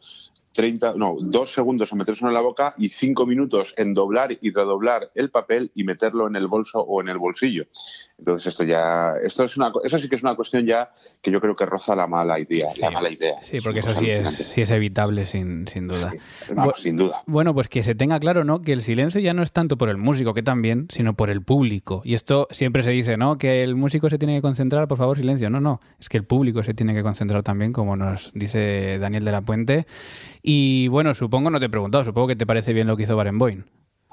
30, 0.54 0.96
no, 0.96 1.18
dos 1.22 1.54
segundos 1.54 1.92
en 1.92 2.00
meterse 2.00 2.26
en 2.26 2.34
la 2.34 2.42
boca 2.42 2.74
y 2.78 2.90
cinco 2.90 3.26
minutos 3.26 3.74
en 3.78 3.94
doblar 3.94 4.38
y 4.42 4.52
redoblar 4.52 5.12
el 5.16 5.30
papel 5.30 5.72
y 5.76 5.84
meterlo 5.84 6.28
en 6.28 6.36
el 6.36 6.48
bolso 6.48 6.80
o 6.82 7.02
en 7.02 7.10
el 7.10 7.18
bolsillo. 7.18 7.66
Entonces 8.20 8.48
esto 8.48 8.66
ya, 8.66 9.14
esto 9.24 9.46
es 9.46 9.56
una, 9.56 9.72
eso 9.84 9.98
sí 9.98 10.10
que 10.10 10.18
es 10.18 10.22
una 10.22 10.36
cuestión 10.36 10.66
ya 10.66 10.92
que 11.22 11.32
yo 11.32 11.40
creo 11.40 11.56
que 11.56 11.66
roza 11.66 11.96
la 11.96 12.06
mala 12.06 12.38
idea, 12.38 12.68
la 12.80 12.92
mala 12.92 13.10
idea. 13.10 13.36
Sí, 13.42 13.60
porque 13.62 13.80
eso 13.80 13.96
sí 13.96 14.10
es, 14.10 14.30
sí 14.30 14.62
es 14.62 14.72
evitable 14.72 15.24
sin, 15.24 15.68
sin 15.68 15.88
duda. 15.88 16.14
sin 16.78 16.98
duda. 16.98 17.24
Bueno, 17.26 17.54
pues 17.54 17.70
que 17.70 17.82
se 17.82 17.96
tenga 17.96 18.20
claro, 18.20 18.44
¿no? 18.44 18.62
Que 18.62 18.74
el 18.74 18.82
silencio 18.82 19.22
ya 19.22 19.34
no 19.34 19.42
es 19.42 19.54
tanto 19.54 19.78
por 19.78 19.90
el 19.90 19.98
músico, 19.98 20.34
que 20.34 20.44
también, 20.44 20.88
sino 20.90 21.14
por 21.14 21.30
el 21.30 21.42
público. 21.42 22.02
Y 22.04 22.14
esto 22.14 22.48
siempre 22.52 22.84
se 22.84 22.92
dice, 22.92 23.16
¿no? 23.16 23.38
Que 23.38 23.64
el 23.64 23.76
músico 23.76 24.10
se 24.10 24.18
tiene 24.18 24.36
que 24.36 24.42
concentrar, 24.42 24.88
por 24.90 24.98
favor, 24.98 25.18
silencio. 25.18 25.50
No, 25.50 25.62
no, 25.62 25.80
es 25.98 26.10
que 26.10 26.18
el 26.18 26.26
público 26.26 26.62
se 26.64 26.74
tiene 26.74 26.94
que 26.94 27.02
concentrar 27.02 27.42
también, 27.44 27.72
como 27.72 27.96
nos 27.96 28.32
dice 28.34 29.00
Daniel 29.00 29.24
de 29.24 29.32
la 29.32 29.42
Puente. 29.42 29.88
Y 30.42 30.90
bueno, 30.90 31.14
supongo, 31.14 31.50
no 31.50 31.60
te 31.60 31.68
he 31.68 31.70
preguntado, 31.70 32.04
supongo 32.04 32.28
que 32.28 32.36
te 32.36 32.46
parece 32.46 32.74
bien 32.74 32.88
lo 32.88 32.98
que 32.98 33.04
hizo 33.04 33.16
Barenboim. 33.16 33.64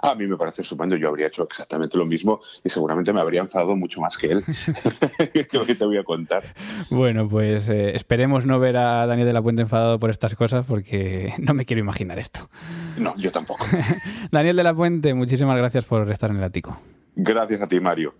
A 0.06 0.14
mí 0.14 0.24
me 0.26 0.36
parece 0.36 0.62
estupendo, 0.62 0.94
yo 0.96 1.08
habría 1.08 1.26
hecho 1.26 1.42
exactamente 1.42 1.98
lo 1.98 2.06
mismo 2.06 2.40
y 2.62 2.68
seguramente 2.68 3.12
me 3.12 3.20
habría 3.20 3.40
enfadado 3.40 3.74
mucho 3.74 4.00
más 4.00 4.16
que 4.16 4.28
él. 4.28 4.44
lo 5.52 5.66
que 5.66 5.74
te 5.74 5.84
voy 5.84 5.98
a 5.98 6.04
contar. 6.04 6.44
Bueno, 6.90 7.28
pues 7.28 7.68
eh, 7.68 7.96
esperemos 7.96 8.46
no 8.46 8.60
ver 8.60 8.76
a 8.76 9.04
Daniel 9.06 9.26
de 9.26 9.32
la 9.32 9.42
Puente 9.42 9.62
enfadado 9.62 9.98
por 9.98 10.10
estas 10.10 10.36
cosas 10.36 10.64
porque 10.64 11.34
no 11.38 11.54
me 11.54 11.64
quiero 11.64 11.80
imaginar 11.80 12.20
esto. 12.20 12.48
No, 12.96 13.16
yo 13.16 13.32
tampoco. 13.32 13.66
Daniel 14.30 14.56
de 14.56 14.62
la 14.62 14.74
Puente, 14.74 15.12
muchísimas 15.12 15.56
gracias 15.56 15.84
por 15.84 16.08
estar 16.10 16.30
en 16.30 16.36
el 16.36 16.44
ático. 16.44 16.78
Gracias 17.16 17.60
a 17.60 17.66
ti, 17.66 17.80
Mario. 17.80 18.14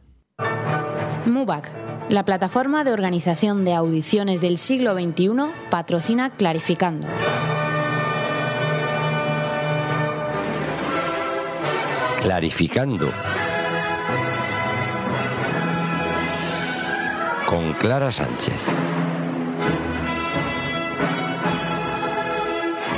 MUBAC, 1.26 1.70
la 2.10 2.24
plataforma 2.24 2.82
de 2.82 2.92
organización 2.92 3.64
de 3.64 3.74
audiciones 3.74 4.40
del 4.40 4.58
siglo 4.58 4.94
XXI, 4.94 5.30
patrocina 5.70 6.30
Clarificando. 6.30 7.06
Clarificando. 12.20 13.10
Con 17.46 17.72
Clara 17.74 18.10
Sánchez. 18.10 18.60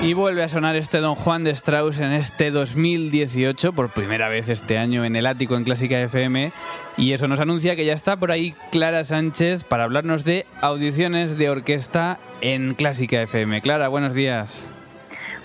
Y 0.03 0.13
vuelve 0.15 0.45
a 0.45 0.49
sonar 0.49 0.77
este 0.77 0.99
Don 0.99 1.17
Juan 1.17 1.43
de 1.43 1.51
Strauss 1.51 1.99
en 1.99 2.13
este 2.13 2.51
2018, 2.53 3.73
por 3.73 3.91
primera 3.91 4.29
vez 4.29 4.49
este 4.49 4.79
año 4.79 5.05
en 5.05 5.17
el 5.17 5.27
ático 5.27 5.57
en 5.57 5.65
Clásica 5.65 6.01
FM. 6.01 6.53
Y 6.97 7.13
eso 7.13 7.27
nos 7.27 7.41
anuncia 7.41 7.75
que 7.75 7.85
ya 7.85 7.95
está 7.95 8.17
por 8.17 8.31
ahí 8.31 8.55
Clara 8.71 9.03
Sánchez 9.03 9.65
para 9.65 9.85
hablarnos 9.85 10.25
de 10.25 10.47
audiciones 10.61 11.37
de 11.37 11.51
orquesta 11.51 12.19
en 12.41 12.75
Clásica 12.75 13.21
FM. 13.23 13.61
Clara, 13.61 13.89
buenos 13.89 14.15
días. 14.15 14.69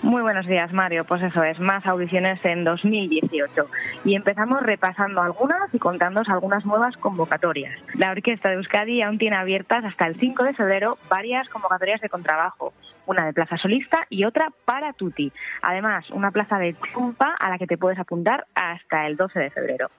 Muy 0.04 0.20
buenos 0.20 0.46
días, 0.46 0.70
Mario. 0.70 1.06
Pues 1.06 1.22
eso 1.22 1.42
es, 1.42 1.58
más 1.58 1.86
audiciones 1.86 2.38
en 2.44 2.62
2018. 2.62 3.64
Y 4.04 4.14
empezamos 4.14 4.60
repasando 4.60 5.22
algunas 5.22 5.72
y 5.72 5.78
contándonos 5.78 6.28
algunas 6.28 6.66
nuevas 6.66 6.94
convocatorias. 6.98 7.72
La 7.94 8.10
Orquesta 8.10 8.50
de 8.50 8.56
Euskadi 8.56 9.00
aún 9.00 9.16
tiene 9.16 9.36
abiertas 9.36 9.82
hasta 9.82 10.06
el 10.06 10.16
5 10.16 10.44
de 10.44 10.52
febrero 10.52 10.98
varias 11.08 11.48
convocatorias 11.48 12.02
de 12.02 12.10
contrabajo. 12.10 12.74
Una 13.06 13.24
de 13.24 13.32
plaza 13.32 13.56
solista 13.56 14.06
y 14.10 14.26
otra 14.26 14.48
para 14.66 14.92
tutti. 14.92 15.32
Además, 15.62 16.10
una 16.10 16.32
plaza 16.32 16.58
de 16.58 16.74
trumpa 16.74 17.34
a 17.40 17.48
la 17.48 17.56
que 17.56 17.66
te 17.66 17.78
puedes 17.78 17.98
apuntar 17.98 18.44
hasta 18.54 19.06
el 19.06 19.16
12 19.16 19.38
de 19.38 19.50
febrero. 19.50 19.90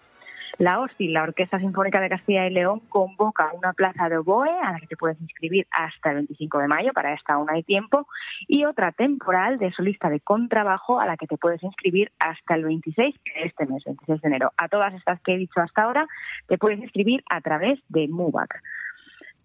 La 0.57 0.79
OSTI, 0.79 1.09
la 1.09 1.23
Orquesta 1.23 1.59
Sinfónica 1.59 1.99
de 1.99 2.07
Castilla 2.07 2.47
y 2.47 2.49
León, 2.49 2.79
convoca 2.87 3.51
una 3.53 3.73
plaza 3.73 4.07
de 4.07 4.17
oboe 4.17 4.49
a 4.49 4.71
la 4.71 4.79
que 4.79 4.87
te 4.87 4.95
puedes 4.95 5.19
inscribir 5.19 5.67
hasta 5.69 6.11
el 6.11 6.15
25 6.15 6.59
de 6.59 6.67
mayo, 6.67 6.93
para 6.93 7.13
esta 7.13 7.33
aún 7.33 7.49
hay 7.49 7.63
tiempo, 7.63 8.07
y 8.47 8.63
otra 8.63 8.93
temporal 8.93 9.57
de 9.57 9.73
solista 9.73 10.09
de 10.09 10.21
contrabajo 10.21 11.01
a 11.01 11.07
la 11.07 11.17
que 11.17 11.27
te 11.27 11.37
puedes 11.37 11.61
inscribir 11.61 12.11
hasta 12.19 12.55
el 12.55 12.63
26 12.63 13.15
de 13.15 13.47
este 13.47 13.65
mes, 13.65 13.83
26 13.83 14.21
de 14.21 14.27
enero. 14.29 14.53
A 14.55 14.69
todas 14.69 14.93
estas 14.93 15.19
que 15.21 15.33
he 15.33 15.37
dicho 15.37 15.59
hasta 15.59 15.83
ahora, 15.83 16.07
te 16.47 16.57
puedes 16.57 16.79
inscribir 16.79 17.21
a 17.29 17.41
través 17.41 17.79
de 17.89 18.07
MUBAC. 18.07 18.61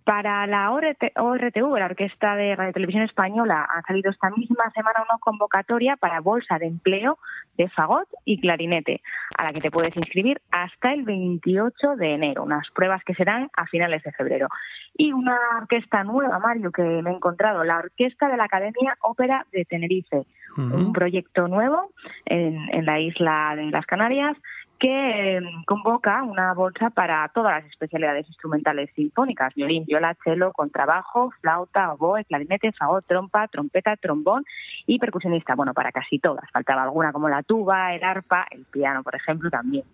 Para 0.04 0.46
la 0.46 0.72
ORTV, 0.72 1.78
la 1.78 1.84
Orquesta 1.84 2.34
de 2.34 2.56
Radio 2.56 2.72
Televisión 2.72 3.04
Española, 3.04 3.68
ha 3.68 3.82
salido 3.82 4.10
esta 4.10 4.30
misma 4.30 4.70
semana 4.74 5.04
una 5.08 5.18
convocatoria 5.18 5.96
para 5.96 6.20
bolsa 6.20 6.58
de 6.58 6.66
empleo 6.66 7.18
de 7.56 7.68
fagot 7.68 8.08
y 8.24 8.40
clarinete, 8.40 9.02
a 9.38 9.44
la 9.44 9.52
que 9.52 9.60
te 9.60 9.70
puedes 9.70 9.94
inscribir 9.96 10.40
hasta 10.50 10.92
el 10.92 11.02
28 11.02 11.96
de 11.96 12.14
enero, 12.14 12.44
unas 12.44 12.68
pruebas 12.70 13.04
que 13.04 13.14
serán 13.14 13.50
a 13.56 13.66
finales 13.66 14.02
de 14.02 14.12
febrero. 14.12 14.48
Y 14.96 15.12
una 15.12 15.36
orquesta 15.60 16.02
nueva, 16.02 16.38
Mario, 16.38 16.72
que 16.72 16.82
me 16.82 17.10
he 17.10 17.14
encontrado, 17.14 17.62
la 17.64 17.78
Orquesta 17.78 18.28
de 18.28 18.36
la 18.36 18.44
Academia 18.44 18.96
Ópera 19.02 19.46
de 19.52 19.64
Tenerife, 19.64 20.24
un 20.56 20.92
proyecto 20.92 21.46
nuevo 21.46 21.92
en, 22.24 22.56
en 22.74 22.84
la 22.84 22.98
isla 22.98 23.54
de 23.56 23.70
las 23.70 23.86
Canarias 23.86 24.36
que 24.80 25.36
em, 25.36 25.62
convoca 25.66 26.22
una 26.22 26.54
bolsa 26.54 26.88
para 26.88 27.28
todas 27.28 27.62
las 27.62 27.70
especialidades 27.70 28.26
instrumentales 28.26 28.90
sinfónicas, 28.96 29.54
violín, 29.54 29.84
viola, 29.84 30.16
cello, 30.24 30.52
contrabajo, 30.52 31.30
flauta, 31.42 31.92
oboe, 31.92 32.24
clarinete, 32.24 32.72
fagot, 32.72 33.06
trompa, 33.06 33.46
trompeta, 33.48 33.96
trombón 33.96 34.44
y 34.86 34.98
percusionista. 34.98 35.54
Bueno, 35.54 35.74
para 35.74 35.92
casi 35.92 36.18
todas. 36.18 36.50
Faltaba 36.50 36.82
alguna 36.82 37.12
como 37.12 37.28
la 37.28 37.42
tuba, 37.42 37.94
el 37.94 38.02
arpa, 38.02 38.46
el 38.50 38.64
piano, 38.64 39.02
por 39.02 39.14
ejemplo, 39.14 39.50
también. 39.50 39.84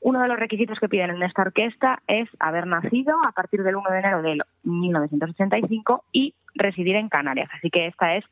Uno 0.00 0.22
de 0.22 0.28
los 0.28 0.38
requisitos 0.38 0.80
que 0.80 0.88
piden 0.88 1.10
en 1.10 1.22
esta 1.22 1.42
orquesta 1.42 2.02
es 2.06 2.28
haber 2.38 2.66
nacido 2.66 3.14
a 3.22 3.32
partir 3.32 3.62
del 3.62 3.76
1 3.76 3.90
de 3.90 3.98
enero 3.98 4.22
de 4.22 4.38
1985 4.62 6.04
y 6.12 6.34
residir 6.54 6.96
en 6.96 7.10
Canarias. 7.10 7.50
Así 7.52 7.70
que 7.70 7.86
esta 7.86 8.16
es 8.16 8.24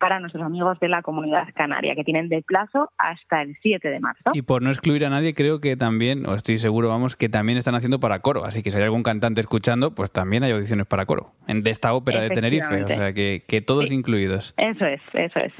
para 0.00 0.18
nuestros 0.18 0.42
amigos 0.42 0.80
de 0.80 0.88
la 0.88 1.02
comunidad 1.02 1.46
canaria, 1.54 1.94
que 1.94 2.02
tienen 2.02 2.28
de 2.28 2.42
plazo 2.42 2.90
hasta 2.98 3.42
el 3.42 3.56
7 3.62 3.88
de 3.88 4.00
marzo. 4.00 4.30
Y 4.32 4.42
por 4.42 4.62
no 4.62 4.70
excluir 4.70 5.04
a 5.04 5.10
nadie, 5.10 5.34
creo 5.34 5.60
que 5.60 5.76
también, 5.76 6.26
o 6.26 6.34
estoy 6.34 6.58
seguro, 6.58 6.88
vamos, 6.88 7.14
que 7.14 7.28
también 7.28 7.58
están 7.58 7.74
haciendo 7.74 8.00
para 8.00 8.20
coro. 8.20 8.44
Así 8.44 8.62
que 8.62 8.70
si 8.70 8.78
hay 8.78 8.84
algún 8.84 9.02
cantante 9.02 9.40
escuchando, 9.40 9.94
pues 9.94 10.10
también 10.10 10.42
hay 10.42 10.52
audiciones 10.52 10.86
para 10.86 11.06
coro, 11.06 11.32
en, 11.46 11.62
de 11.62 11.70
esta 11.70 11.92
ópera 11.92 12.22
de 12.22 12.30
Tenerife. 12.30 12.82
O 12.82 12.88
sea, 12.88 13.12
que, 13.12 13.44
que 13.46 13.60
todos 13.60 13.92
incluidos. 13.92 14.54
Eso 14.56 14.86
es, 14.86 15.00
eso 15.12 15.38
es. 15.38 15.52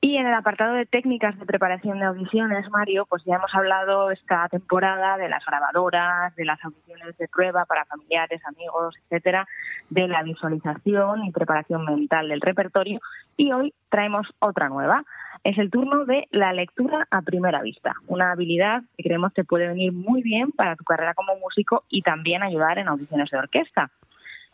Y 0.00 0.16
en 0.16 0.26
el 0.26 0.34
apartado 0.34 0.74
de 0.74 0.86
técnicas 0.86 1.38
de 1.38 1.46
preparación 1.46 1.98
de 1.98 2.06
audiciones, 2.06 2.68
Mario, 2.70 3.06
pues 3.06 3.22
ya 3.24 3.36
hemos 3.36 3.54
hablado 3.54 4.10
esta 4.10 4.48
temporada 4.48 5.16
de 5.16 5.28
las 5.28 5.44
grabadoras, 5.44 6.34
de 6.36 6.44
las 6.44 6.62
audiciones 6.64 7.16
de 7.18 7.28
prueba 7.28 7.64
para 7.64 7.84
familiares, 7.84 8.40
amigos, 8.46 8.94
etcétera, 9.04 9.46
de 9.90 10.08
la 10.08 10.22
visualización 10.22 11.24
y 11.24 11.32
preparación 11.32 11.84
mental 11.84 12.28
del 12.28 12.40
repertorio. 12.40 13.00
Y 13.36 13.52
hoy 13.52 13.74
traemos 13.88 14.26
otra 14.38 14.68
nueva. 14.68 15.04
Es 15.44 15.58
el 15.58 15.70
turno 15.70 16.04
de 16.04 16.26
la 16.30 16.52
lectura 16.52 17.06
a 17.10 17.22
primera 17.22 17.62
vista, 17.62 17.94
una 18.08 18.32
habilidad 18.32 18.82
que 18.96 19.04
creemos 19.04 19.32
te 19.32 19.44
puede 19.44 19.68
venir 19.68 19.92
muy 19.92 20.22
bien 20.22 20.50
para 20.50 20.74
tu 20.74 20.84
carrera 20.84 21.14
como 21.14 21.36
músico 21.36 21.84
y 21.88 22.02
también 22.02 22.42
ayudar 22.42 22.78
en 22.78 22.88
audiciones 22.88 23.30
de 23.30 23.38
orquesta. 23.38 23.90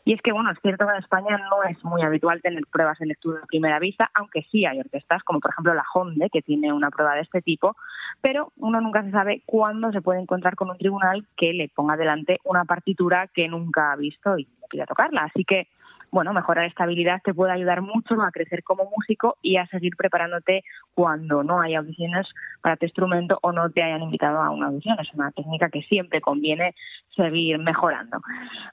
Y 0.05 0.15
es 0.15 0.23
que, 0.23 0.33
bueno, 0.33 0.51
es 0.51 0.59
cierto 0.61 0.85
que 0.87 0.93
en 0.93 0.99
España 0.99 1.39
no 1.39 1.63
es 1.69 1.83
muy 1.85 2.03
habitual 2.03 2.41
tener 2.43 2.65
pruebas 2.67 2.99
de 2.99 3.07
lectura 3.07 3.41
a 3.43 3.47
primera 3.47 3.79
vista, 3.79 4.11
aunque 4.15 4.43
sí 4.51 4.67
hay 4.67 4.81
orquestas, 4.81 5.23
como 5.23 5.39
por 5.39 5.53
ejemplo 5.53 5.75
la 5.75 5.85
Honde, 5.95 6.29
que 6.31 6.43
tiene 6.43 6.73
una 6.73 6.91
prueba 6.91 7.15
de 7.15 7.21
este 7.21 7.41
tipo, 7.41 7.77
pero 8.21 8.53
uno 8.57 8.81
nunca 8.81 9.05
se 9.05 9.13
sabe 9.13 9.43
cuándo 9.47 9.93
se 9.93 10.03
puede 10.03 10.21
encontrar 10.21 10.57
con 10.57 10.71
un 10.71 10.79
tribunal 10.79 11.27
que 11.37 11.53
le 11.53 11.69
ponga 11.69 11.97
delante 11.97 12.39
una 12.45 12.65
partitura 12.65 13.29
que 13.29 13.47
nunca 13.47 13.93
ha 13.93 13.97
visto 13.97 14.37
y 14.39 14.45
le 14.45 14.69
pida 14.69 14.87
tocarla. 14.87 15.23
Así 15.25 15.45
que 15.45 15.69
bueno, 16.13 16.35
mejorar 16.35 16.67
esta 16.67 16.85
habilidad 16.85 17.23
te 17.25 17.33
puede 17.33 17.53
ayudar 17.53 17.81
mucho 17.81 18.21
a 18.21 18.31
crecer 18.31 18.63
como 18.63 18.85
músico 18.95 19.39
y 19.41 19.57
a 19.57 19.67
seguir 19.67 19.97
preparándote 19.97 20.63
cuando 20.95 21.43
no 21.43 21.61
hay 21.63 21.75
audiciones 21.75 22.29
para 22.61 22.77
tu 22.77 22.85
instrumento 22.85 23.39
o 23.41 23.51
no 23.51 23.71
te 23.71 23.83
hayan 23.83 24.03
invitado 24.03 24.43
a 24.43 24.51
una 24.51 24.67
audición. 24.67 24.99
Es 25.01 25.13
una 25.15 25.33
técnica 25.33 25.71
que 25.71 25.83
siempre 25.83 26.21
conviene 26.21 26.75
seguir 27.17 27.59
mejorando. 27.59 28.21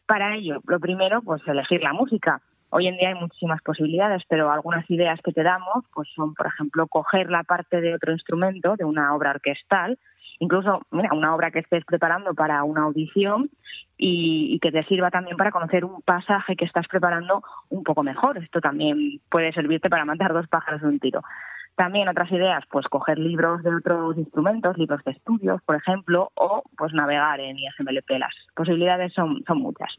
Para 0.06 0.36
ello, 0.36 0.62
lo 0.67 0.82
primero, 0.82 1.21
pues 1.21 1.41
elegir 1.47 1.82
la 1.82 1.93
música. 1.93 2.41
Hoy 2.71 2.88
en 2.88 2.97
día 2.97 3.10
hay 3.10 3.15
muchísimas 3.15 3.62
posibilidades, 3.62 4.21
pero 4.28 4.52
algunas 4.52 4.88
ideas 4.91 5.19
que 5.23 5.32
te 5.32 5.41
damos 5.41 5.86
pues 5.93 6.10
son, 6.13 6.36
por 6.36 6.45
ejemplo, 6.45 6.88
coger 6.88 7.32
la 7.32 7.43
parte 7.43 7.80
de 7.80 7.95
otro 7.95 8.12
instrumento, 8.12 8.75
de 8.75 8.84
una 8.84 9.15
obra 9.15 9.32
orquestal, 9.32 9.97
incluso 10.39 10.82
mira, 10.91 11.13
una 11.13 11.36
obra 11.36 11.52
que 11.52 11.60
estés 11.60 11.86
preparando 11.86 12.34
para 12.34 12.63
una 12.63 12.84
audición 12.84 13.49
y, 13.97 14.58
que 14.60 14.71
te 14.71 14.84
sirva 14.86 15.12
también 15.12 15.38
para 15.38 15.52
conocer 15.52 15.86
un 15.86 16.02
pasaje 16.02 16.56
que 16.56 16.65
estás 16.65 16.88
preparando 16.88 17.43
un 17.69 17.84
poco 17.84 18.04
mejor. 18.04 18.38
Esto 18.38 18.62
también 18.62 19.19
puede 19.30 19.52
servirte 19.54 19.89
para 19.89 20.06
matar 20.06 20.34
dos 20.34 20.47
pájaros 20.47 20.82
de 20.82 20.88
un 20.88 20.99
tiro. 20.99 21.21
También 21.75 22.10
otras 22.10 22.32
ideas, 22.32 22.63
pues 22.69 22.88
coger 22.88 23.17
libros 23.19 23.63
de 23.63 23.73
otros 23.73 24.17
instrumentos, 24.17 24.78
libros 24.78 25.04
de 25.06 25.12
estudios, 25.12 25.62
por 25.63 25.75
ejemplo, 25.75 26.32
o 26.36 26.63
pues 26.78 26.93
navegar 26.93 27.39
en 27.39 27.58
ISMLP. 27.58 28.10
Las 28.19 28.34
posibilidades 28.56 29.13
son, 29.13 29.43
son 29.45 29.60
muchas. 29.60 29.95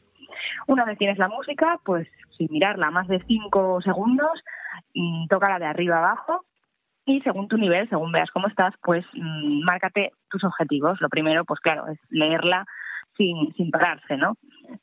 Una 0.67 0.85
vez 0.85 0.99
tienes 0.99 1.19
la 1.19 1.29
música, 1.29 1.79
pues 1.85 2.09
sin 2.37 2.49
mirarla 2.51 2.91
más 2.91 3.09
de 3.09 3.21
cinco 3.27 3.81
segundos, 3.83 4.43
mm, 4.95 5.27
tócala 5.29 5.59
de 5.59 5.67
arriba 5.67 5.99
abajo 5.99 6.45
y 7.07 7.21
según 7.23 7.49
tu 7.49 7.57
nivel, 7.57 7.89
según 7.89 8.13
veas 8.13 8.31
cómo 8.31 8.49
estás, 8.49 8.75
pues 8.83 9.05
mm, 9.15 9.65
márcate 9.65 10.13
tus 10.29 10.45
objetivos. 10.45 11.01
Lo 11.01 11.09
primero, 11.09 11.45
pues 11.45 11.61
claro, 11.61 11.89
es 11.89 11.99
leerla 12.11 12.67
sin, 13.17 13.53
sin 13.55 13.71
pararse, 13.71 14.17
¿no? 14.17 14.35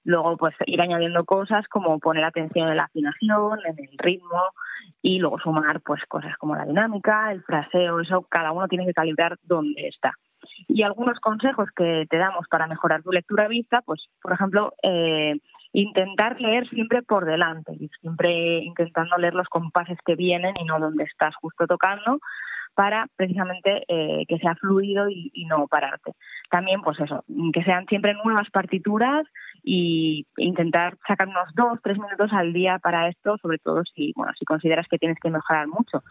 Luego, 0.03 0.37
pues 0.37 0.53
ir 0.65 0.81
añadiendo 0.81 1.25
cosas 1.25 1.65
como 1.67 1.99
poner 1.99 2.23
atención 2.23 2.69
en 2.69 2.77
la 2.77 2.83
afinación, 2.83 3.59
en 3.65 3.79
el 3.79 3.97
ritmo 3.97 4.41
y 5.01 5.19
luego 5.19 5.39
sumar 5.39 5.81
pues 5.81 6.01
cosas 6.07 6.35
como 6.37 6.55
la 6.55 6.65
dinámica, 6.65 7.31
el 7.31 7.43
fraseo, 7.43 7.99
eso 8.01 8.25
cada 8.29 8.51
uno 8.51 8.67
tiene 8.67 8.85
que 8.85 8.93
calibrar 8.93 9.37
dónde 9.43 9.87
está. 9.87 10.13
Y 10.67 10.83
algunos 10.83 11.19
consejos 11.19 11.69
que 11.75 12.05
te 12.09 12.17
damos 12.17 12.47
para 12.49 12.67
mejorar 12.67 13.03
tu 13.03 13.11
lectura 13.11 13.47
vista, 13.47 13.81
pues 13.85 14.07
por 14.21 14.33
ejemplo, 14.33 14.73
eh, 14.83 15.35
intentar 15.73 16.39
leer 16.39 16.67
siempre 16.69 17.01
por 17.01 17.25
delante, 17.25 17.73
y 17.73 17.89
siempre 18.01 18.59
intentando 18.59 19.17
leer 19.17 19.33
los 19.33 19.47
compases 19.47 19.97
que 20.05 20.15
vienen 20.15 20.53
y 20.59 20.65
no 20.65 20.79
donde 20.79 21.03
estás 21.03 21.35
justo 21.35 21.67
tocando, 21.67 22.19
para 22.77 23.07
precisamente 23.15 23.83
eh, 23.87 24.25
que 24.27 24.37
sea 24.37 24.53
fluido 24.53 25.09
y, 25.09 25.45
no 25.49 25.67
pararte. 25.67 26.11
También, 26.51 26.81
pues 26.81 26.99
eso, 26.99 27.25
que 27.51 27.63
sean 27.63 27.87
siempre 27.87 28.13
nuevas 28.13 28.51
partituras 28.51 29.25
y 29.69 30.25
intentar 30.37 30.97
sacar 31.05 31.27
unos 31.27 31.53
dos, 31.53 31.77
tres 31.83 31.97
minutos 31.99 32.31
al 32.31 32.53
día 32.53 32.79
para 32.79 33.09
esto, 33.09 33.37
sobre 33.41 33.57
todo 33.57 33.83
si, 33.93 34.13
bueno, 34.15 34.31
si 34.39 34.45
consideras 34.45 34.87
que 34.87 34.97
tienes 34.97 35.19
que 35.21 35.29
mejorar 35.29 35.67
mucho. 35.67 36.03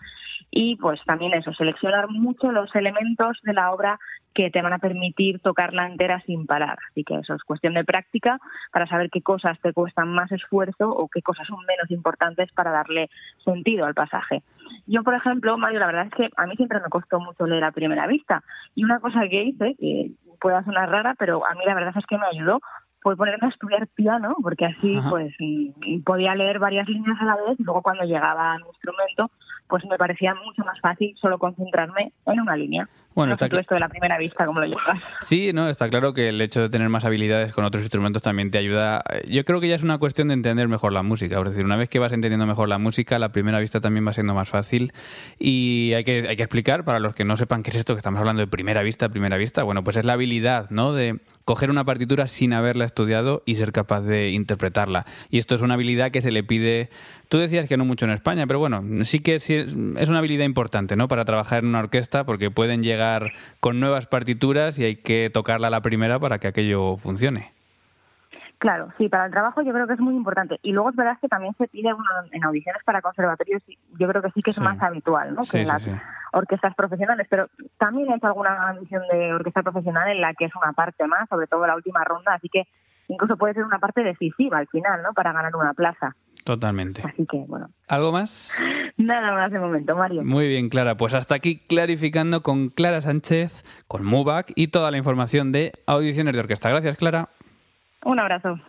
Y 0.50 0.76
pues 0.76 1.00
también 1.06 1.32
eso, 1.32 1.54
seleccionar 1.54 2.10
mucho 2.10 2.52
los 2.52 2.74
elementos 2.74 3.38
de 3.44 3.54
la 3.54 3.72
obra 3.72 3.98
que 4.34 4.50
te 4.50 4.60
van 4.60 4.74
a 4.74 4.78
permitir 4.78 5.40
tocarla 5.40 5.86
entera 5.86 6.20
sin 6.26 6.44
parar. 6.44 6.76
Así 6.90 7.02
que 7.02 7.14
eso 7.14 7.32
es 7.32 7.42
cuestión 7.44 7.72
de 7.72 7.84
práctica 7.84 8.38
para 8.72 8.86
saber 8.86 9.08
qué 9.10 9.22
cosas 9.22 9.58
te 9.62 9.72
cuestan 9.72 10.12
más 10.12 10.30
esfuerzo 10.32 10.90
o 10.90 11.08
qué 11.08 11.22
cosas 11.22 11.46
son 11.46 11.64
menos 11.66 11.90
importantes 11.90 12.52
para 12.52 12.70
darle 12.70 13.08
sentido 13.42 13.86
al 13.86 13.94
pasaje. 13.94 14.42
Yo, 14.86 15.02
por 15.02 15.14
ejemplo, 15.14 15.56
Mario, 15.56 15.80
la 15.80 15.86
verdad 15.86 16.08
es 16.08 16.12
que 16.12 16.28
a 16.36 16.46
mí 16.46 16.56
siempre 16.56 16.80
me 16.80 16.90
costó 16.90 17.20
mucho 17.20 17.46
leer 17.46 17.64
a 17.64 17.72
primera 17.72 18.06
vista. 18.06 18.44
Y 18.74 18.84
una 18.84 19.00
cosa 19.00 19.20
que 19.30 19.44
hice, 19.44 19.76
que 19.80 20.10
puede 20.40 20.62
sonar 20.64 20.90
rara, 20.90 21.14
pero 21.18 21.46
a 21.46 21.54
mí 21.54 21.60
la 21.64 21.74
verdad 21.74 21.94
es 21.96 22.04
que 22.04 22.18
me 22.18 22.26
ayudó, 22.26 22.60
fue 23.06 23.16
ponerme 23.16 23.46
a 23.46 23.50
estudiar 23.50 23.86
piano, 23.94 24.34
porque 24.42 24.64
así 24.64 24.98
pues 25.08 25.32
podía 26.04 26.34
leer 26.34 26.58
varias 26.58 26.88
líneas 26.88 27.16
a 27.20 27.24
la 27.24 27.36
vez 27.36 27.54
y 27.56 27.62
luego 27.62 27.80
cuando 27.80 28.02
llegaba 28.02 28.54
al 28.54 28.62
instrumento 28.66 29.30
pues 29.68 29.84
me 29.84 29.96
parecía 29.96 30.34
mucho 30.34 30.64
más 30.64 30.80
fácil 30.80 31.14
solo 31.20 31.38
concentrarme 31.38 32.12
en 32.26 32.40
una 32.40 32.56
línea. 32.56 32.88
Bueno, 33.16 33.32
está 33.32 33.46
esto 33.46 33.74
de 33.74 33.80
la 33.80 33.88
primera 33.88 34.18
vista, 34.18 34.44
como 34.44 34.60
lo 34.60 34.66
llevas. 34.66 35.00
Sí, 35.22 35.50
no, 35.54 35.70
está 35.70 35.88
claro 35.88 36.12
que 36.12 36.28
el 36.28 36.38
hecho 36.42 36.60
de 36.60 36.68
tener 36.68 36.90
más 36.90 37.06
habilidades 37.06 37.50
con 37.54 37.64
otros 37.64 37.82
instrumentos 37.82 38.22
también 38.22 38.50
te 38.50 38.58
ayuda. 38.58 39.02
Yo 39.26 39.42
creo 39.46 39.58
que 39.58 39.68
ya 39.68 39.74
es 39.74 39.82
una 39.82 39.96
cuestión 39.96 40.28
de 40.28 40.34
entender 40.34 40.68
mejor 40.68 40.92
la 40.92 41.02
música. 41.02 41.38
Es 41.38 41.44
decir, 41.44 41.64
una 41.64 41.76
vez 41.76 41.88
que 41.88 41.98
vas 41.98 42.12
entendiendo 42.12 42.46
mejor 42.46 42.68
la 42.68 42.76
música, 42.76 43.18
la 43.18 43.30
primera 43.30 43.58
vista 43.58 43.80
también 43.80 44.06
va 44.06 44.12
siendo 44.12 44.34
más 44.34 44.50
fácil. 44.50 44.92
Y 45.38 45.94
hay 45.94 46.04
que, 46.04 46.28
hay 46.28 46.36
que 46.36 46.42
explicar, 46.42 46.84
para 46.84 47.00
los 47.00 47.14
que 47.14 47.24
no 47.24 47.38
sepan 47.38 47.62
qué 47.62 47.70
es 47.70 47.76
esto 47.76 47.94
que 47.94 47.98
estamos 47.98 48.20
hablando 48.20 48.40
de 48.40 48.48
primera 48.48 48.82
vista, 48.82 49.08
primera 49.08 49.38
vista, 49.38 49.62
bueno, 49.62 49.82
pues 49.82 49.96
es 49.96 50.04
la 50.04 50.12
habilidad, 50.12 50.68
¿no? 50.68 50.92
De 50.92 51.18
coger 51.46 51.70
una 51.70 51.84
partitura 51.84 52.26
sin 52.26 52.52
haberla 52.52 52.84
estudiado 52.84 53.42
y 53.46 53.54
ser 53.54 53.72
capaz 53.72 54.02
de 54.02 54.30
interpretarla. 54.30 55.06
Y 55.30 55.38
esto 55.38 55.54
es 55.54 55.62
una 55.62 55.74
habilidad 55.74 56.10
que 56.10 56.20
se 56.20 56.32
le 56.32 56.42
pide. 56.42 56.90
Tú 57.28 57.38
decías 57.38 57.66
que 57.66 57.76
no 57.76 57.84
mucho 57.84 58.04
en 58.04 58.10
España, 58.10 58.46
pero 58.46 58.58
bueno, 58.58 58.82
sí 59.04 59.20
que 59.20 59.36
es, 59.36 59.48
es 59.48 59.72
una 59.72 60.18
habilidad 60.18 60.44
importante, 60.44 60.96
¿no? 60.96 61.08
Para 61.08 61.24
trabajar 61.24 61.60
en 61.60 61.70
una 61.70 61.78
orquesta, 61.78 62.24
porque 62.24 62.50
pueden 62.50 62.82
llegar 62.82 63.05
con 63.60 63.80
nuevas 63.80 64.06
partituras 64.06 64.78
y 64.78 64.84
hay 64.84 64.96
que 64.96 65.30
tocarla 65.32 65.68
a 65.68 65.70
la 65.70 65.80
primera 65.80 66.18
para 66.18 66.38
que 66.38 66.48
aquello 66.48 66.96
funcione. 66.96 67.52
Claro, 68.58 68.88
sí, 68.96 69.08
para 69.08 69.26
el 69.26 69.32
trabajo 69.32 69.60
yo 69.60 69.72
creo 69.72 69.86
que 69.86 69.92
es 69.92 70.00
muy 70.00 70.14
importante. 70.14 70.58
Y 70.62 70.72
luego 70.72 70.90
es 70.90 70.96
verdad 70.96 71.18
que 71.20 71.28
también 71.28 71.54
se 71.58 71.68
pide 71.68 71.92
uno 71.92 72.04
en 72.30 72.44
audiciones 72.44 72.82
para 72.84 73.02
conservatorios, 73.02 73.62
yo 73.98 74.08
creo 74.08 74.22
que 74.22 74.30
sí 74.30 74.40
que 74.40 74.50
es 74.50 74.60
más 74.60 74.80
habitual, 74.80 75.34
¿no? 75.34 75.42
que 75.42 75.60
en 75.60 75.68
las 75.68 75.86
orquestas 76.32 76.74
profesionales. 76.74 77.26
Pero 77.28 77.48
también 77.76 78.10
he 78.10 78.16
hecho 78.16 78.28
alguna 78.28 78.70
audición 78.70 79.02
de 79.12 79.34
orquesta 79.34 79.62
profesional 79.62 80.08
en 80.08 80.22
la 80.22 80.32
que 80.32 80.46
es 80.46 80.56
una 80.56 80.72
parte 80.72 81.06
más, 81.06 81.28
sobre 81.28 81.46
todo 81.46 81.66
la 81.66 81.76
última 81.76 82.02
ronda, 82.04 82.34
así 82.34 82.48
que 82.48 82.66
incluso 83.08 83.36
puede 83.36 83.54
ser 83.54 83.64
una 83.64 83.78
parte 83.78 84.02
decisiva 84.02 84.58
al 84.58 84.68
final, 84.68 85.02
¿no? 85.02 85.12
Para 85.12 85.32
ganar 85.32 85.54
una 85.56 85.74
plaza. 85.74 86.14
Totalmente. 86.44 87.02
Así 87.04 87.26
que, 87.26 87.38
bueno. 87.48 87.70
¿Algo 87.88 88.12
más? 88.12 88.56
Nada 88.96 89.32
más 89.32 89.50
de 89.50 89.58
momento, 89.58 89.96
Mario. 89.96 90.22
Muy 90.22 90.46
bien, 90.46 90.68
Clara. 90.68 90.96
Pues 90.96 91.12
hasta 91.12 91.34
aquí 91.34 91.58
clarificando 91.66 92.42
con 92.42 92.68
Clara 92.68 93.00
Sánchez, 93.00 93.64
con 93.88 94.04
MUBAC 94.04 94.52
y 94.54 94.68
toda 94.68 94.92
la 94.92 94.96
información 94.96 95.50
de 95.50 95.72
audiciones 95.86 96.34
de 96.34 96.40
orquesta. 96.40 96.68
Gracias, 96.68 96.98
Clara. 96.98 97.28
Un 98.04 98.20
abrazo. 98.20 98.60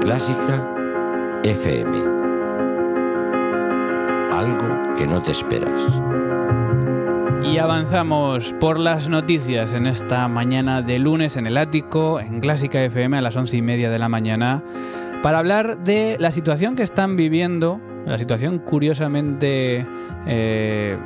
Clásica 0.00 0.74
FM. 1.44 1.96
Algo 4.32 4.96
que 4.96 5.06
no 5.06 5.22
te 5.22 5.30
esperas. 5.30 5.80
Y 7.44 7.58
avanzamos 7.58 8.54
por 8.58 8.80
las 8.80 9.08
noticias 9.08 9.72
en 9.72 9.86
esta 9.86 10.26
mañana 10.26 10.82
de 10.82 10.98
lunes 10.98 11.36
en 11.36 11.46
el 11.46 11.56
ático, 11.56 12.18
en 12.18 12.40
Clásica 12.40 12.82
FM 12.82 13.18
a 13.18 13.22
las 13.22 13.36
once 13.36 13.56
y 13.56 13.62
media 13.62 13.88
de 13.88 14.00
la 14.00 14.08
mañana, 14.08 14.64
para 15.22 15.38
hablar 15.38 15.84
de 15.84 16.16
la 16.18 16.32
situación 16.32 16.74
que 16.74 16.82
están 16.82 17.14
viviendo, 17.14 17.80
la 18.04 18.18
situación 18.18 18.58
curiosamente, 18.58 19.86
eh, 20.26 20.98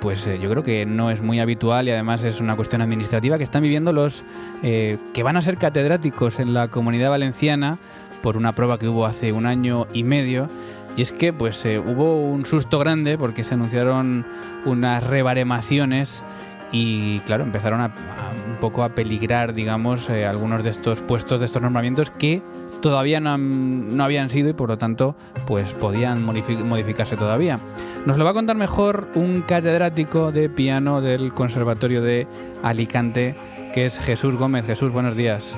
pues 0.00 0.26
eh, 0.26 0.38
yo 0.38 0.50
creo 0.50 0.62
que 0.62 0.86
no 0.86 1.10
es 1.10 1.20
muy 1.22 1.40
habitual 1.40 1.88
y 1.88 1.90
además 1.90 2.24
es 2.24 2.40
una 2.40 2.56
cuestión 2.56 2.82
administrativa 2.82 3.38
que 3.38 3.44
están 3.44 3.62
viviendo 3.62 3.92
los 3.92 4.24
eh, 4.62 4.98
que 5.12 5.22
van 5.22 5.36
a 5.36 5.40
ser 5.40 5.56
catedráticos 5.58 6.38
en 6.38 6.54
la 6.54 6.68
comunidad 6.68 7.10
valenciana 7.10 7.78
por 8.22 8.36
una 8.36 8.52
prueba 8.52 8.78
que 8.78 8.88
hubo 8.88 9.06
hace 9.06 9.32
un 9.32 9.46
año 9.46 9.86
y 9.92 10.04
medio 10.04 10.48
y 10.96 11.02
es 11.02 11.12
que 11.12 11.32
pues 11.32 11.64
eh, 11.64 11.78
hubo 11.78 12.22
un 12.22 12.44
susto 12.46 12.78
grande 12.78 13.16
porque 13.18 13.44
se 13.44 13.54
anunciaron 13.54 14.26
unas 14.64 15.04
rebaremaciones 15.06 16.22
y 16.70 17.20
claro, 17.20 17.44
empezaron 17.44 17.80
a, 17.80 17.86
un 17.86 18.56
poco 18.58 18.82
a 18.82 18.90
peligrar, 18.90 19.52
digamos, 19.52 20.08
algunos 20.08 20.64
de 20.64 20.70
estos 20.70 21.02
puestos, 21.02 21.38
de 21.40 21.46
estos 21.46 21.60
nombramientos 21.60 22.10
que 22.10 22.42
todavía 22.80 23.20
no, 23.20 23.36
no, 23.36 24.04
habían 24.04 24.30
sido 24.30 24.48
y 24.48 24.52
por 24.54 24.68
lo 24.68 24.78
tanto 24.78 25.14
pues 25.46 25.72
podían 25.74 26.22
modificarse 26.22 27.16
todavía. 27.16 27.58
Nos 28.04 28.18
lo 28.18 28.24
va 28.24 28.30
a 28.30 28.34
contar 28.34 28.56
mejor 28.56 29.06
un 29.14 29.42
catedrático 29.42 30.32
de 30.32 30.50
piano 30.50 31.00
del 31.00 31.32
Conservatorio 31.32 32.02
de 32.02 32.26
Alicante, 32.60 33.36
que 33.72 33.84
es 33.84 34.00
Jesús 34.00 34.34
Gómez. 34.34 34.66
Jesús, 34.66 34.90
buenos 34.90 35.16
días. 35.16 35.56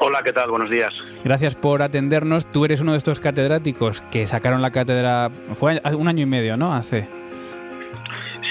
Hola, 0.00 0.20
¿qué 0.22 0.32
tal? 0.32 0.50
Buenos 0.50 0.68
días. 0.68 0.90
Gracias 1.24 1.56
por 1.56 1.80
atendernos. 1.80 2.44
Tú 2.52 2.66
eres 2.66 2.82
uno 2.82 2.92
de 2.92 2.98
estos 2.98 3.18
catedráticos 3.18 4.02
que 4.10 4.26
sacaron 4.26 4.60
la 4.60 4.72
cátedra, 4.72 5.30
fue 5.54 5.80
un 5.96 6.08
año 6.08 6.24
y 6.24 6.26
medio, 6.26 6.58
¿no? 6.58 6.74
Hace. 6.74 7.08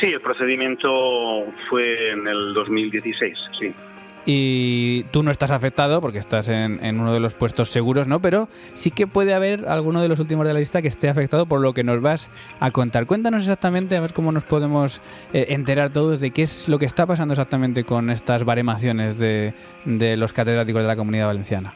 Sí, 0.02 0.12
el 0.12 0.22
procedimiento 0.22 0.90
fue 1.70 2.14
en 2.14 2.28
el 2.28 2.56
2016, 2.56 3.38
sí 3.60 3.76
y 4.30 5.04
tú 5.06 5.24
no 5.24 5.32
estás 5.32 5.52
afectado 5.52 6.02
porque 6.02 6.18
estás 6.18 6.50
en, 6.50 7.00
uno 7.00 7.14
de 7.14 7.22
los 7.22 7.34
puestos 7.34 7.70
seguros, 7.70 8.08
¿no? 8.08 8.20
Pero 8.20 8.50
sí 8.74 8.92
que 8.92 9.08
puede 9.08 9.34
haber 9.34 9.70
alguno 9.70 10.02
de 10.02 10.10
los 10.10 10.20
últimos 10.20 10.46
de 10.46 10.54
la 10.54 10.60
lista 10.60 10.82
que 10.82 10.90
esté 10.90 11.08
afectado 11.08 11.46
por 11.46 11.62
lo 11.62 11.74
que 11.74 11.86
nos 11.86 12.02
vas 12.02 12.30
a 12.60 12.72
contar. 12.72 13.06
Cuéntanos 13.06 13.44
exactamente, 13.44 13.96
a 13.96 14.02
ver 14.02 14.12
cómo 14.14 14.34
nos 14.34 14.44
podemos 14.44 15.02
eh, 15.32 15.46
enterar 15.50 15.92
todos 15.92 16.20
de 16.20 16.32
qué 16.32 16.42
es 16.42 16.68
lo 16.68 16.78
que 16.78 16.86
está 16.86 17.06
pasando 17.06 17.34
exactamente 17.34 17.86
con 17.86 18.10
estas 18.10 18.44
baremaciones 18.44 19.18
de, 19.18 19.54
los 19.86 20.34
catedráticos 20.34 20.82
de 20.82 20.88
la 20.88 20.98
Comunidad 20.98 21.28
Valenciana. 21.28 21.74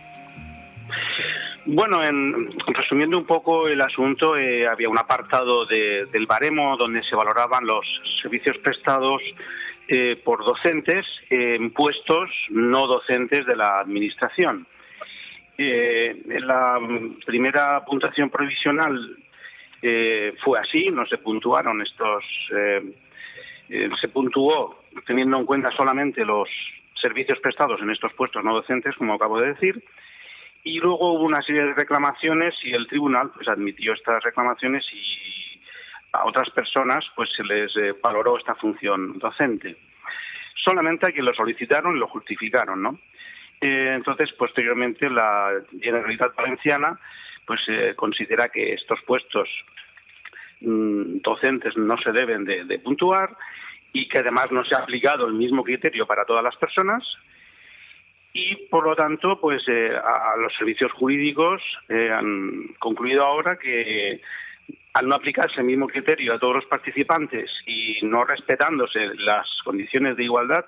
Bueno, 1.65 2.03
en, 2.03 2.49
resumiendo 2.73 3.17
un 3.17 3.25
poco 3.25 3.69
el 3.69 3.79
asunto, 3.79 4.35
eh, 4.35 4.67
había 4.67 4.89
un 4.89 4.99
apartado 4.99 5.65
del 5.65 6.25
baremo 6.27 6.75
donde 6.75 7.01
se 7.03 7.15
valoraban 7.15 7.65
los 7.65 7.85
servicios 8.21 8.57
prestados 8.57 9.21
eh, 9.88 10.15
por 10.17 10.46
docentes 10.46 11.06
en 11.30 11.72
puestos 11.72 12.30
no 12.50 12.88
docentes 12.88 13.46
de 13.46 13.56
la 13.56 13.80
Administración. 13.80 14.67
Eh, 15.58 16.24
la 16.26 16.80
primera 17.26 17.84
puntuación 17.86 18.30
provisional 18.30 19.17
eh, 19.82 20.34
fue 20.44 20.60
así, 20.60 20.89
no 20.89 21.06
se 21.06 21.17
puntuaron 21.17 21.82
estos, 21.82 22.24
se 22.50 24.08
puntuó 24.08 24.84
teniendo 25.06 25.38
en 25.38 25.46
cuenta 25.46 25.72
solamente 25.72 26.26
los 26.26 26.48
servicios 27.02 27.39
prestados 27.39 27.82
en 27.82 27.89
estos 27.89 28.13
puestos 28.13 28.44
no 28.44 28.54
docentes, 28.54 28.96
como 28.96 29.15
acabo 29.15 29.39
de 29.39 29.54
decir, 29.54 29.84
y 30.63 30.80
luego 30.80 31.13
hubo 31.13 31.24
una 31.24 31.41
serie 31.41 31.63
de 31.63 31.74
reclamaciones 31.74 32.54
y 32.63 32.74
el 32.74 32.88
tribunal 32.88 33.32
pues 33.34 33.48
admitió 33.48 33.94
estas 33.94 34.24
reclamaciones 34.24 34.86
y 34.94 35.40
a 36.13 36.26
otras 36.26 36.50
personas 36.52 37.06
pues 37.15 37.30
se 37.36 37.43
les 37.43 37.76
eh, 37.78 37.93
valoró 38.02 38.38
esta 38.38 38.56
función 38.56 39.17
docente. 39.19 39.78
Solamente 40.56 41.08
a 41.08 41.12
quienes 41.12 41.32
lo 41.32 41.34
solicitaron 41.34 41.95
y 41.95 42.00
lo 42.00 42.08
justificaron, 42.08 42.82
¿no? 42.82 43.00
Eh, 43.60 43.88
entonces, 43.89 44.32
posteriormente, 44.34 45.10
la 45.10 45.52
Generalitat 45.80 46.36
Valenciana 46.36 47.00
pues 47.45 47.60
eh, 47.67 47.93
considera 47.95 48.50
que 48.50 48.74
estos 48.74 49.00
puestos 49.06 49.50
mm, 50.62 51.21
docentes 51.21 51.76
no 51.78 51.97
se 51.97 52.12
deben 52.12 52.45
de, 52.45 52.80
puntuar 52.80 53.36
y 53.93 54.08
que 54.08 54.19
además 54.19 54.52
no 54.52 54.63
se 54.63 54.76
ha 54.76 54.80
aplicado 54.80 55.28
el 55.28 55.34
mismo 55.34 55.63
criterio 55.63 56.06
para 56.06 56.26
todas 56.26 56.43
las 56.43 56.56
personas 56.56 57.04
y 58.34 58.56
por 58.67 58.88
lo 58.88 58.95
tanto 58.95 59.41
pues 59.41 59.63
a 59.67 60.38
los 60.38 60.56
servicios 60.56 60.93
jurídicos 60.93 61.62
han 61.89 62.74
concluido 62.80 63.24
ahora 63.24 63.58
que 63.58 64.21
al 64.93 65.08
no 65.08 65.15
aplicarse 65.15 65.62
el 65.62 65.67
mismo 65.67 65.88
criterio 65.88 66.34
a 66.34 66.39
todos 66.39 66.56
los 66.56 66.65
participantes 66.65 67.49
y 67.65 67.99
no 68.04 68.25
respetándose 68.25 68.99
las 69.15 69.47
condiciones 69.63 70.17
de 70.17 70.23
igualdad 70.23 70.65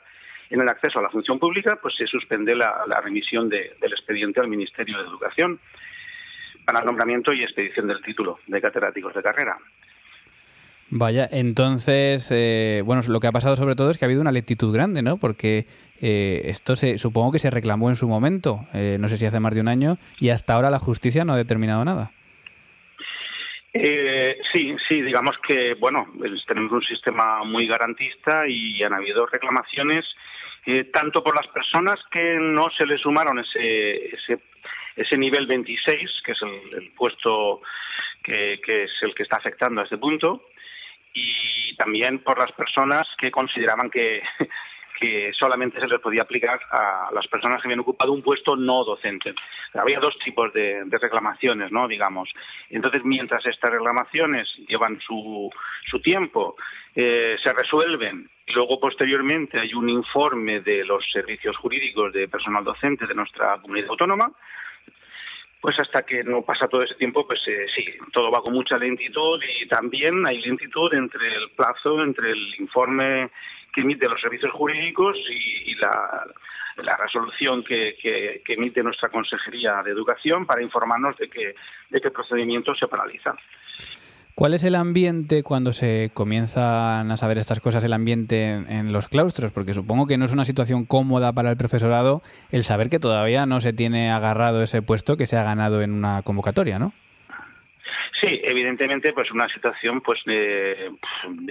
en 0.50 0.62
el 0.62 0.70
acceso 0.70 1.00
a 1.00 1.02
la 1.02 1.10
función 1.10 1.40
pública, 1.40 1.80
pues 1.82 1.96
se 1.96 2.06
suspende 2.08 2.56
la, 2.56 3.02
remisión 3.04 3.50
del 3.50 3.92
expediente 3.92 4.40
al 4.40 4.48
Ministerio 4.48 4.98
de 5.00 5.08
Educación 5.08 5.60
para 6.66 6.80
el 6.80 6.86
nombramiento 6.86 7.34
y 7.34 7.44
expedición 7.44 7.88
del 7.88 8.02
título 8.02 8.40
de 8.48 8.62
catedráticos 8.62 9.14
de 9.14 9.24
carrera. 9.24 9.58
Vaya, 10.96 11.28
entonces, 11.32 12.30
eh, 12.32 12.84
bueno, 12.86 13.02
lo 13.08 13.20
que 13.20 13.28
ha 13.28 13.32
pasado 13.32 13.56
sobre 13.56 13.76
todo 13.76 13.90
es 13.90 13.98
que 13.98 14.06
ha 14.06 14.08
habido 14.08 14.22
una 14.22 14.32
lentitud 14.32 14.72
grande, 14.72 15.02
¿no? 15.02 15.18
Porque 15.18 15.66
eh, 16.00 16.44
esto 16.46 16.76
se, 16.76 17.00
supongo 17.00 17.32
que 17.32 17.40
se 17.40 17.50
reclamó 17.50 17.90
en 17.90 17.96
su 17.96 18.08
momento, 18.08 18.68
eh, 18.74 18.98
no 19.00 19.08
sé 19.08 19.18
si 19.18 19.26
hace 19.26 19.40
más 19.40 19.56
de 19.56 19.62
un 19.62 19.70
año, 19.70 19.98
y 20.20 20.30
hasta 20.30 20.54
ahora 20.54 20.70
la 20.70 20.78
justicia 20.78 21.26
no 21.26 21.34
ha 21.34 21.38
determinado 21.38 21.84
nada. 21.84 22.12
Eh, 23.76 24.38
sí, 24.54 24.76
sí, 24.88 25.02
digamos 25.02 25.36
que, 25.48 25.74
bueno, 25.74 26.08
tenemos 26.48 26.72
un 26.72 26.84
sistema 26.84 27.44
muy 27.44 27.66
garantista 27.68 28.48
y 28.48 28.84
han 28.84 28.94
habido 28.94 29.26
reclamaciones 29.26 30.06
eh, 30.66 30.86
tanto 30.94 31.24
por 31.24 31.36
las 31.36 31.48
personas 31.48 31.96
que 32.12 32.36
no 32.40 32.70
se 32.78 32.86
le 32.86 32.98
sumaron 33.00 33.40
ese, 33.40 34.16
ese, 34.16 34.40
ese 34.96 35.18
nivel 35.18 35.48
26, 35.48 36.22
que 36.24 36.32
es 36.34 36.42
el, 36.44 36.92
puesto 36.92 37.62
que, 38.24 38.62
que, 38.64 38.84
es 38.84 38.92
el 39.02 39.16
que 39.16 39.24
está 39.24 39.38
afectando 39.38 39.82
a 39.82 39.86
este 39.86 39.98
punto, 39.98 40.50
y 41.14 41.76
también 41.76 42.20
por 42.20 42.40
las 42.40 42.52
personas 42.52 43.08
que 43.18 43.32
consideraban 43.32 43.90
que, 43.90 44.22
que 45.00 45.32
solamente 45.38 45.80
se 45.80 45.88
les 45.88 46.00
podía 46.00 46.24
aplicar 46.24 46.60
a 46.72 47.10
las 47.14 47.28
personas 47.28 47.62
que 47.62 47.68
habían 47.68 47.80
ocupado 47.80 48.12
un 48.12 48.22
puesto 48.22 48.56
no 48.56 48.84
docente. 48.84 49.34
Había 49.74 50.00
dos 50.00 50.18
tipos 50.24 50.54
de, 50.54 50.84
reclamaciones, 50.90 51.72
¿no? 51.72 51.88
Digamos. 51.88 52.30
Entonces, 52.70 53.04
mientras 53.04 53.46
estas 53.46 53.72
reclamaciones 53.72 54.48
llevan 54.68 55.00
su, 55.02 55.50
su 55.90 56.00
tiempo, 56.00 56.56
eh, 56.96 57.38
se 57.44 57.54
resuelven 57.54 58.30
y 58.46 58.54
luego 58.54 58.80
posteriormente 58.80 59.60
hay 59.60 59.74
un 59.74 59.90
informe 59.90 60.60
de 60.62 60.84
los 60.86 61.04
servicios 61.12 61.56
jurídicos 61.58 62.14
de 62.14 62.28
personal 62.28 62.64
docente 62.64 63.08
de 63.08 63.16
nuestra 63.16 63.58
comunidad 63.62 63.90
autónoma, 63.90 64.32
pues 65.64 65.80
hasta 65.80 66.02
que 66.02 66.26
no 66.26 66.42
pasa 66.42 66.68
todo 66.68 66.84
ese 66.84 66.96
tiempo, 66.96 67.26
pues 67.26 67.40
eh, 67.48 67.68
sí, 67.74 67.86
todo 68.12 68.30
va 68.30 68.42
con 68.42 68.54
mucha 68.54 68.78
lentitud 68.78 69.40
y 69.62 69.66
también 69.66 70.28
hay 70.28 70.42
lentitud 70.42 70.94
entre 70.94 71.26
el 71.26 71.52
plazo, 71.52 72.04
entre 72.04 72.32
el 72.32 72.54
informe 72.60 73.32
que 73.74 73.80
emite 73.80 74.10
los 74.10 74.20
servicios 74.20 74.52
jurídicos 74.52 75.16
y, 75.30 75.74
la, 75.76 76.98
resolución 76.98 77.64
que, 77.64 78.42
emite 78.46 78.84
nuestra 78.84 79.08
Consejería 79.08 79.82
de 79.84 79.92
Educación 79.92 80.46
para 80.46 80.62
informarnos 80.62 81.16
de 81.16 81.30
que, 81.30 81.56
de 81.90 82.02
que 82.02 82.08
el 82.10 82.14
procedimiento 82.14 82.76
se 82.76 82.90
paraliza. 82.90 83.34
¿Cuál 84.36 84.56
es 84.56 84.64
el 84.64 84.74
ambiente 84.74 85.44
cuando 85.44 85.74
se 85.74 86.10
comienzan 86.16 87.12
a 87.12 87.18
saber 87.18 87.38
estas 87.38 87.60
cosas, 87.60 87.84
el 87.84 87.94
ambiente 87.94 88.52
en, 88.52 88.92
los 88.92 89.08
claustros? 89.08 89.52
Porque 89.52 89.76
supongo 89.76 90.08
que 90.08 90.18
no 90.18 90.26
es 90.26 90.34
una 90.34 90.44
situación 90.44 90.86
cómoda 90.86 91.34
para 91.34 91.52
el 91.52 91.58
profesorado 91.58 92.24
el 92.52 92.64
saber 92.64 92.90
que 92.90 93.00
todavía 93.00 93.46
no 93.46 93.62
se 93.62 93.74
tiene 93.74 94.12
agarrado 94.12 94.64
ese 94.64 94.82
puesto 94.82 95.18
que 95.18 95.28
se 95.28 95.38
ha 95.38 95.44
ganado 95.44 95.84
en 95.84 95.92
una 95.92 96.24
convocatoria, 96.24 96.80
¿no? 96.80 96.94
Sí, 98.22 98.42
evidentemente, 98.44 99.12
pues 99.12 99.32
una 99.32 99.48
situación 99.50 100.02
pues 100.02 100.20
de, 100.26 100.92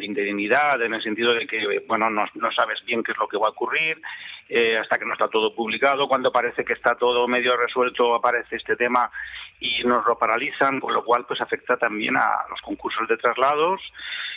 indignidad 0.01 0.81
en 0.81 0.95
el 0.95 1.03
sentido 1.03 1.35
de 1.35 1.47
que 1.47 1.83
bueno 1.89 2.09
no, 2.09 2.25
sabes 2.55 2.85
bien 2.85 3.03
qué 3.03 3.13
es 3.13 3.19
lo 3.19 3.27
que 3.27 3.37
va 3.37 3.49
a 3.49 3.51
ocurrir 3.51 4.01
eh, 4.49 4.77
hasta 4.81 4.97
que 4.97 5.05
no 5.05 5.13
está 5.13 5.29
todo 5.29 5.55
publicado. 5.55 6.07
Cuando 6.07 6.31
parece 6.31 6.65
que 6.65 6.75
está 6.75 6.95
todo 6.95 7.27
medio 7.27 7.57
resuelto 7.57 8.15
aparece 8.15 8.57
este 8.57 8.77
tema 8.77 9.11
y 9.59 9.83
nos 9.85 10.07
lo 10.07 10.17
paralizan, 10.17 10.79
con 10.79 10.95
lo 10.95 11.05
cual 11.05 11.27
pues 11.27 11.41
afecta 11.41 11.77
también 11.77 12.17
a 12.17 12.45
los 12.49 12.61
concursos 12.61 13.09
de 13.09 13.17
traslados 13.17 13.81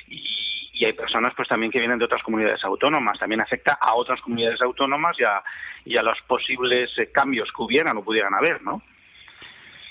y, 0.07 0.41
hay 0.85 0.93
personas 0.93 1.31
pues 1.35 1.47
también 1.47 1.71
que 1.71 1.79
vienen 1.79 1.97
de 1.97 2.05
otras 2.05 2.21
comunidades 2.21 2.63
autónomas. 2.63 3.17
También 3.17 3.41
afecta 3.41 3.77
a 3.79 3.95
otras 3.95 4.21
comunidades 4.21 4.61
autónomas 4.61 5.15
y 5.17 5.23
a, 5.23 5.41
y 5.85 5.97
a 5.97 6.03
los 6.03 6.15
posibles 6.27 6.91
eh, 6.97 7.11
cambios 7.11 7.49
que 7.55 7.63
hubieran 7.63 7.97
o 7.97 8.03
pudieran 8.03 8.33
haber, 8.33 8.61
¿no? 8.61 8.83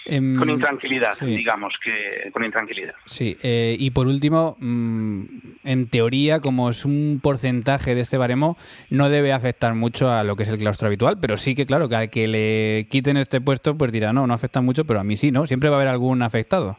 Em, 0.07 0.39
con 0.39 0.51
intranquilidad, 0.51 1.19
digamos, 1.21 1.73
que 1.83 2.31
con 2.31 2.45
intranquilidad. 2.45 2.95
Sí, 3.07 3.37
eh, 3.43 3.75
y 3.79 3.91
por 3.91 4.07
último, 4.07 4.57
mm, 4.61 5.23
en 5.65 5.89
teoría, 5.89 6.41
como 6.41 6.69
es 6.69 6.85
un 6.85 7.21
porcentaje 7.23 7.95
de 7.95 8.03
este 8.03 8.19
baremo, 8.19 8.59
no 8.91 9.09
debe 9.09 9.33
afectar 9.33 9.75
mucho 9.75 10.11
a 10.11 10.23
lo 10.23 10.37
que 10.37 10.43
es 10.43 10.51
el 10.51 10.59
claustro 10.59 10.89
habitual, 10.89 11.19
pero 11.21 11.37
sí 11.37 11.55
que, 11.55 11.65
claro, 11.65 11.89
que 11.89 11.97
al 11.97 12.11
que 12.11 12.29
le 12.29 12.87
quiten 12.91 13.17
este 13.17 13.41
puesto, 13.41 13.77
pues 13.79 13.93
dirá, 13.93 14.13
no, 14.13 14.27
no 14.27 14.35
afecta 14.35 14.61
mucho, 14.61 14.85
pero 14.85 15.01
a 15.01 15.05
mí 15.05 15.17
sí, 15.17 15.31
¿no? 15.31 15.47
Siempre 15.47 15.71
va 15.71 15.77
a 15.77 15.79
haber 15.79 15.89
algún 15.89 16.23
afectado. 16.23 16.77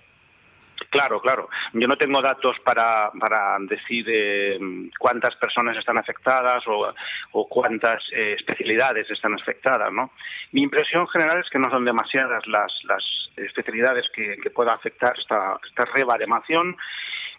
Claro, 0.96 1.20
claro. 1.20 1.50
Yo 1.74 1.88
no 1.88 1.98
tengo 1.98 2.22
datos 2.22 2.56
para, 2.64 3.12
para 3.20 3.58
decir 3.60 4.06
eh, 4.08 4.58
cuántas 4.98 5.36
personas 5.36 5.78
están 5.78 5.98
afectadas 5.98 6.64
o, 6.68 7.48
cuántas 7.50 7.98
eh, 8.14 8.36
especialidades 8.40 9.10
están 9.12 9.34
afectadas, 9.34 9.92
¿no? 9.92 10.12
Mi 10.54 10.64
impresión 10.64 11.06
general 11.10 11.42
es 11.44 11.50
que 11.50 11.60
no 11.60 11.70
son 11.70 11.84
demasiadas 11.84 12.48
las, 12.48 12.72
las 12.86 13.04
especialidades 13.36 14.06
que, 14.14 14.38
que 14.42 14.50
pueda 14.50 14.74
afectar 14.74 15.14
esta, 15.20 15.60
esta 15.68 15.84
rebaremación 15.94 16.78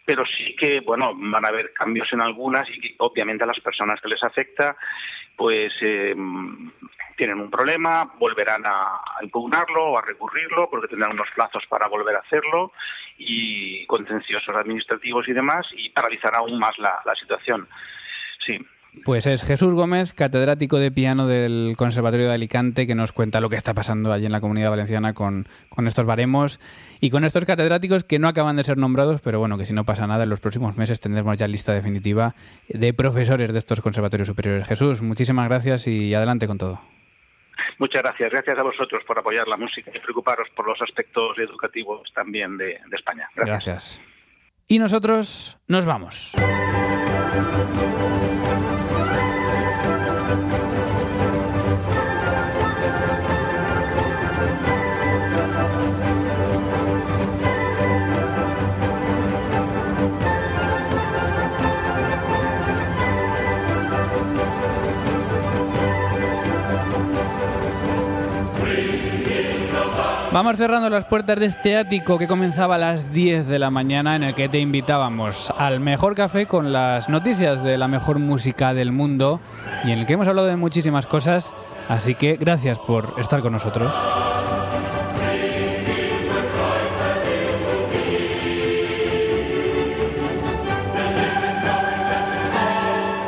pero 0.07 0.25
sí 0.25 0.55
que, 0.57 0.81
bueno, 0.81 1.13
van 1.15 1.45
a 1.45 1.49
haber 1.49 1.73
cambios 1.73 2.09
en 2.13 2.21
algunas 2.21 2.67
y 2.71 2.95
obviamente 2.99 3.43
a 3.43 3.49
las 3.49 3.59
personas 3.61 4.01
que 4.01 4.09
les 4.09 4.23
afecta, 4.23 4.77
pues 5.37 5.73
eh, 5.83 6.15
tienen 7.17 7.41
un 7.41 7.51
problema, 7.51 8.13
volverán 8.19 8.63
a, 8.65 9.01
impugnarlo 9.21 9.91
o 9.91 9.99
a 9.99 10.03
recurrirlo 10.03 10.71
porque 10.71 10.89
tendrán 10.89 11.13
unos 11.13 11.29
plazos 11.35 11.65
para 11.69 11.89
volver 11.89 12.15
a 12.15 12.21
hacerlo 12.21 12.73
y 13.19 13.85
contenciosos 13.87 14.55
administrativos 14.55 15.27
y 15.29 15.33
demás 15.33 15.67
y 15.77 15.91
paralizará 15.91 16.39
aún 16.39 16.59
más 16.59 16.79
la, 16.79 17.01
la 17.05 17.15
situación. 17.17 17.69
Sí. 18.47 18.59
Pues 19.05 19.27
es 19.27 19.45
Jesús 19.45 19.75
Gómez, 19.75 20.15
catedrático 20.15 20.79
de 20.79 20.91
piano 20.91 21.27
del 21.27 21.75
Conservatorio 21.77 22.27
de 22.27 22.35
Alicante, 22.35 22.87
que 22.87 22.95
nos 22.95 23.13
cuenta 23.13 23.41
lo 23.41 23.49
que 23.49 23.57
está 23.57 23.75
pasando 23.75 24.13
allí 24.13 24.27
en 24.27 24.33
la 24.33 24.41
comunidad 24.41 24.71
valenciana 24.71 25.13
con, 25.13 25.47
estos 25.87 26.07
baremos 26.07 26.59
y 27.01 27.11
con 27.11 27.25
estos 27.25 27.45
catedráticos 27.45 28.05
que 28.05 28.19
no 28.19 28.29
acaban 28.29 28.57
de 28.57 28.65
ser 28.65 28.79
nombrados, 28.79 29.21
pero 29.21 29.39
bueno, 29.39 29.59
que 29.59 29.65
si 29.65 29.75
no 29.75 29.85
pasa 29.85 30.07
nada, 30.07 30.25
en 30.25 30.31
los 30.31 30.41
próximos 30.41 30.77
meses 30.77 31.01
tendremos 31.01 31.37
ya 31.37 31.47
lista 31.47 31.73
definitiva 31.73 32.35
de 32.69 32.93
profesores 32.95 33.53
de 33.53 33.59
estos 33.59 33.81
conservatorios 33.81 34.29
superiores. 34.29 34.67
Jesús, 34.67 35.03
muchísimas 35.03 35.49
gracias 35.49 35.87
y 35.87 36.15
adelante 36.15 36.47
con 36.47 36.59
todo. 36.59 36.81
Muchas 37.79 38.03
gracias. 38.03 38.31
Gracias 38.31 38.59
a 38.59 38.63
vosotros 38.63 39.03
por 39.07 39.19
apoyar 39.19 39.47
la 39.49 39.57
música 39.57 39.91
y 39.95 39.99
preocuparos 40.01 40.49
por 40.55 40.67
los 40.67 40.81
aspectos 40.81 41.39
educativos 41.39 42.11
también 42.15 42.57
de, 42.57 42.81
España. 42.93 43.29
gracias. 43.35 44.01
Y 44.69 44.79
nosotros 44.79 45.59
nos 45.69 45.87
vamos. 45.87 46.35
Vamos 70.37 70.59
cerrando 70.59 70.91
las 70.91 71.07
puertas 71.07 71.41
de 71.41 71.47
este 71.47 71.79
ático 71.79 72.19
que 72.19 72.29
comenzaba 72.29 72.75
a 72.75 72.79
las 72.79 73.11
10 73.11 73.47
de 73.47 73.59
la 73.59 73.71
mañana 73.71 74.17
en 74.17 74.23
el 74.23 74.35
que 74.35 74.51
te 74.51 74.59
invitábamos 74.59 75.51
al 75.57 75.81
mejor 75.81 76.15
café 76.15 76.45
con 76.45 76.75
las 76.75 77.09
noticias 77.09 77.65
de 77.65 77.79
la 77.79 77.89
mejor 77.89 78.19
música 78.19 78.75
del 78.75 78.93
mundo 78.93 79.41
y 79.85 79.93
en 79.93 80.01
el 80.01 80.05
que 80.05 80.13
hemos 80.13 80.29
hablado 80.29 80.47
de 80.47 80.57
muchísimas 80.57 81.07
cosas, 81.07 81.55
así 81.89 82.17
que 82.17 82.37
gracias 82.37 82.79
por 82.79 83.15
estar 83.19 83.41
con 83.41 83.55
nosotros. 83.55 83.91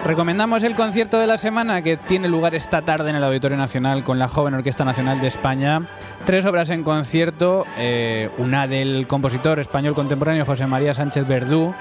Recomendamos 0.09 0.63
el 0.63 0.75
concierto 0.75 1.19
de 1.19 1.27
la 1.27 1.37
semana 1.37 1.83
que 1.83 1.99
tiene 1.99 2.29
lugar 2.29 2.55
esta 2.55 2.81
tarde 2.81 3.11
en 3.11 3.17
el 3.17 3.25
Auditorio 3.25 3.59
Nacional 3.59 4.05
con 4.05 4.19
la 4.19 4.27
Joven 4.27 4.55
Orquesta 4.55 4.83
Nacional 4.83 5.21
de 5.21 5.27
España. 5.27 5.83
Tres 6.25 6.47
obras 6.47 6.71
en 6.71 6.83
concierto, 6.83 7.67
eh, 7.77 8.31
una 8.39 8.67
del 8.67 9.07
compositor 9.07 9.61
español 9.61 9.95
contemporáneo 9.95 10.47
José 10.47 10.67
María 10.67 10.95
Sánchez 10.95 11.29
Verdú, 11.29 11.75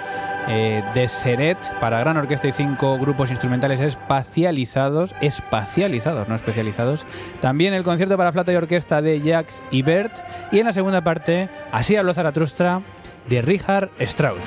eh, 0.49 0.83
de 0.93 1.07
Seret 1.07 1.57
para 1.79 2.01
gran 2.01 2.17
orquesta 2.17 2.49
y 2.49 2.51
cinco 2.51 2.97
grupos 2.99 3.31
instrumentales 3.31 3.79
espacializados, 3.79 5.15
espacializados, 5.21 6.27
no 6.27 6.35
especializados. 6.35 7.05
También 7.39 7.73
el 7.73 7.85
concierto 7.85 8.17
para 8.17 8.33
flauta 8.33 8.51
y 8.51 8.57
orquesta 8.57 9.01
de 9.01 9.21
Jacques 9.21 9.63
Ibert 9.71 10.11
y 10.51 10.59
en 10.59 10.65
la 10.65 10.73
segunda 10.73 10.99
parte, 10.99 11.47
Así 11.71 11.95
habló 11.95 12.13
Zaratustra 12.13 12.81
de 13.29 13.41
Richard 13.41 13.89
Strauss. 13.99 14.43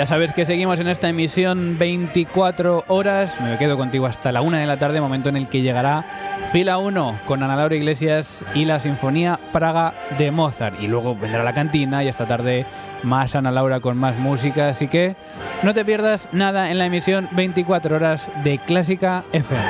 Ya 0.00 0.06
sabes 0.06 0.32
que 0.32 0.46
seguimos 0.46 0.80
en 0.80 0.88
esta 0.88 1.10
emisión 1.10 1.76
24 1.78 2.84
horas. 2.88 3.38
Me 3.38 3.58
quedo 3.58 3.76
contigo 3.76 4.06
hasta 4.06 4.32
la 4.32 4.40
una 4.40 4.58
de 4.58 4.66
la 4.66 4.78
tarde, 4.78 4.98
momento 4.98 5.28
en 5.28 5.36
el 5.36 5.46
que 5.46 5.60
llegará 5.60 6.06
fila 6.52 6.78
1 6.78 7.18
con 7.26 7.42
Ana 7.42 7.54
Laura 7.54 7.76
Iglesias 7.76 8.42
y 8.54 8.64
la 8.64 8.80
Sinfonía 8.80 9.38
Praga 9.52 9.92
de 10.16 10.30
Mozart. 10.30 10.80
Y 10.80 10.88
luego 10.88 11.14
vendrá 11.14 11.44
la 11.44 11.52
cantina 11.52 12.02
y 12.02 12.08
esta 12.08 12.24
tarde 12.24 12.64
más 13.02 13.34
Ana 13.34 13.50
Laura 13.50 13.80
con 13.80 13.98
más 13.98 14.16
música. 14.16 14.68
Así 14.68 14.88
que 14.88 15.16
no 15.62 15.74
te 15.74 15.84
pierdas 15.84 16.28
nada 16.32 16.70
en 16.70 16.78
la 16.78 16.86
emisión 16.86 17.28
24 17.32 17.96
horas 17.96 18.30
de 18.42 18.56
Clásica 18.56 19.24
FM. 19.34 19.60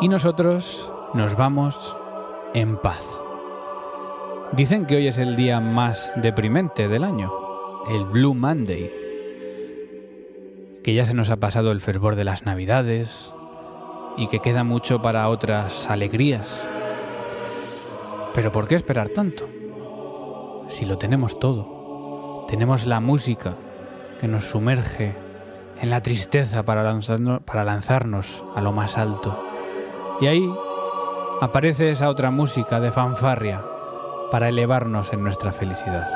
Y 0.00 0.08
nosotros 0.08 0.93
nos 1.14 1.36
vamos 1.36 1.96
en 2.54 2.76
paz. 2.76 3.02
Dicen 4.50 4.84
que 4.84 4.96
hoy 4.96 5.06
es 5.06 5.18
el 5.18 5.36
día 5.36 5.60
más 5.60 6.12
deprimente 6.16 6.88
del 6.88 7.04
año, 7.04 7.32
el 7.88 8.04
Blue 8.04 8.34
Monday, 8.34 8.90
que 10.82 10.92
ya 10.92 11.06
se 11.06 11.14
nos 11.14 11.30
ha 11.30 11.36
pasado 11.36 11.70
el 11.70 11.80
fervor 11.80 12.16
de 12.16 12.24
las 12.24 12.44
Navidades 12.44 13.32
y 14.16 14.26
que 14.26 14.40
queda 14.40 14.64
mucho 14.64 15.02
para 15.02 15.28
otras 15.28 15.88
alegrías. 15.88 16.68
Pero 18.34 18.50
¿por 18.50 18.66
qué 18.66 18.74
esperar 18.74 19.10
tanto? 19.10 19.48
Si 20.68 20.84
lo 20.84 20.98
tenemos 20.98 21.38
todo. 21.38 22.44
Tenemos 22.48 22.86
la 22.86 22.98
música 22.98 23.54
que 24.18 24.26
nos 24.26 24.46
sumerge 24.46 25.14
en 25.80 25.90
la 25.90 26.02
tristeza 26.02 26.64
para, 26.64 26.82
lanzarnos, 26.82 27.42
para 27.42 27.62
lanzarnos 27.62 28.44
a 28.56 28.60
lo 28.60 28.72
más 28.72 28.98
alto. 28.98 29.38
Y 30.20 30.26
ahí 30.26 30.48
aparece 31.40 31.90
esa 31.90 32.08
otra 32.08 32.30
música 32.30 32.80
de 32.80 32.90
fanfarria 32.90 33.64
para 34.30 34.48
elevarnos 34.48 35.12
en 35.12 35.22
nuestra 35.22 35.52
felicidad. 35.52 36.08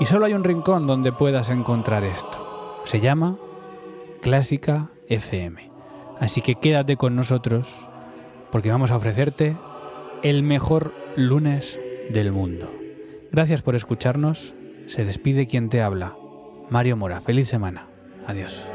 Y 0.00 0.06
solo 0.06 0.26
hay 0.26 0.34
un 0.34 0.44
rincón 0.44 0.86
donde 0.86 1.12
puedas 1.12 1.50
encontrar 1.50 2.04
esto. 2.04 2.82
Se 2.84 3.00
llama 3.00 3.36
Clásica 4.22 4.90
FM. 5.08 5.70
Así 6.18 6.40
que 6.40 6.54
quédate 6.54 6.96
con 6.96 7.16
nosotros 7.16 7.86
porque 8.50 8.70
vamos 8.70 8.90
a 8.90 8.96
ofrecerte 8.96 9.56
el 10.22 10.42
mejor 10.42 10.94
lunes 11.16 11.78
del 12.10 12.32
mundo. 12.32 12.70
Gracias 13.30 13.62
por 13.62 13.76
escucharnos. 13.76 14.54
Se 14.86 15.04
despide 15.04 15.46
quien 15.46 15.68
te 15.68 15.82
habla. 15.82 16.16
Mario 16.68 16.96
Mora. 16.96 17.20
Feliz 17.20 17.48
semana. 17.48 17.86
Adiós. 18.26 18.66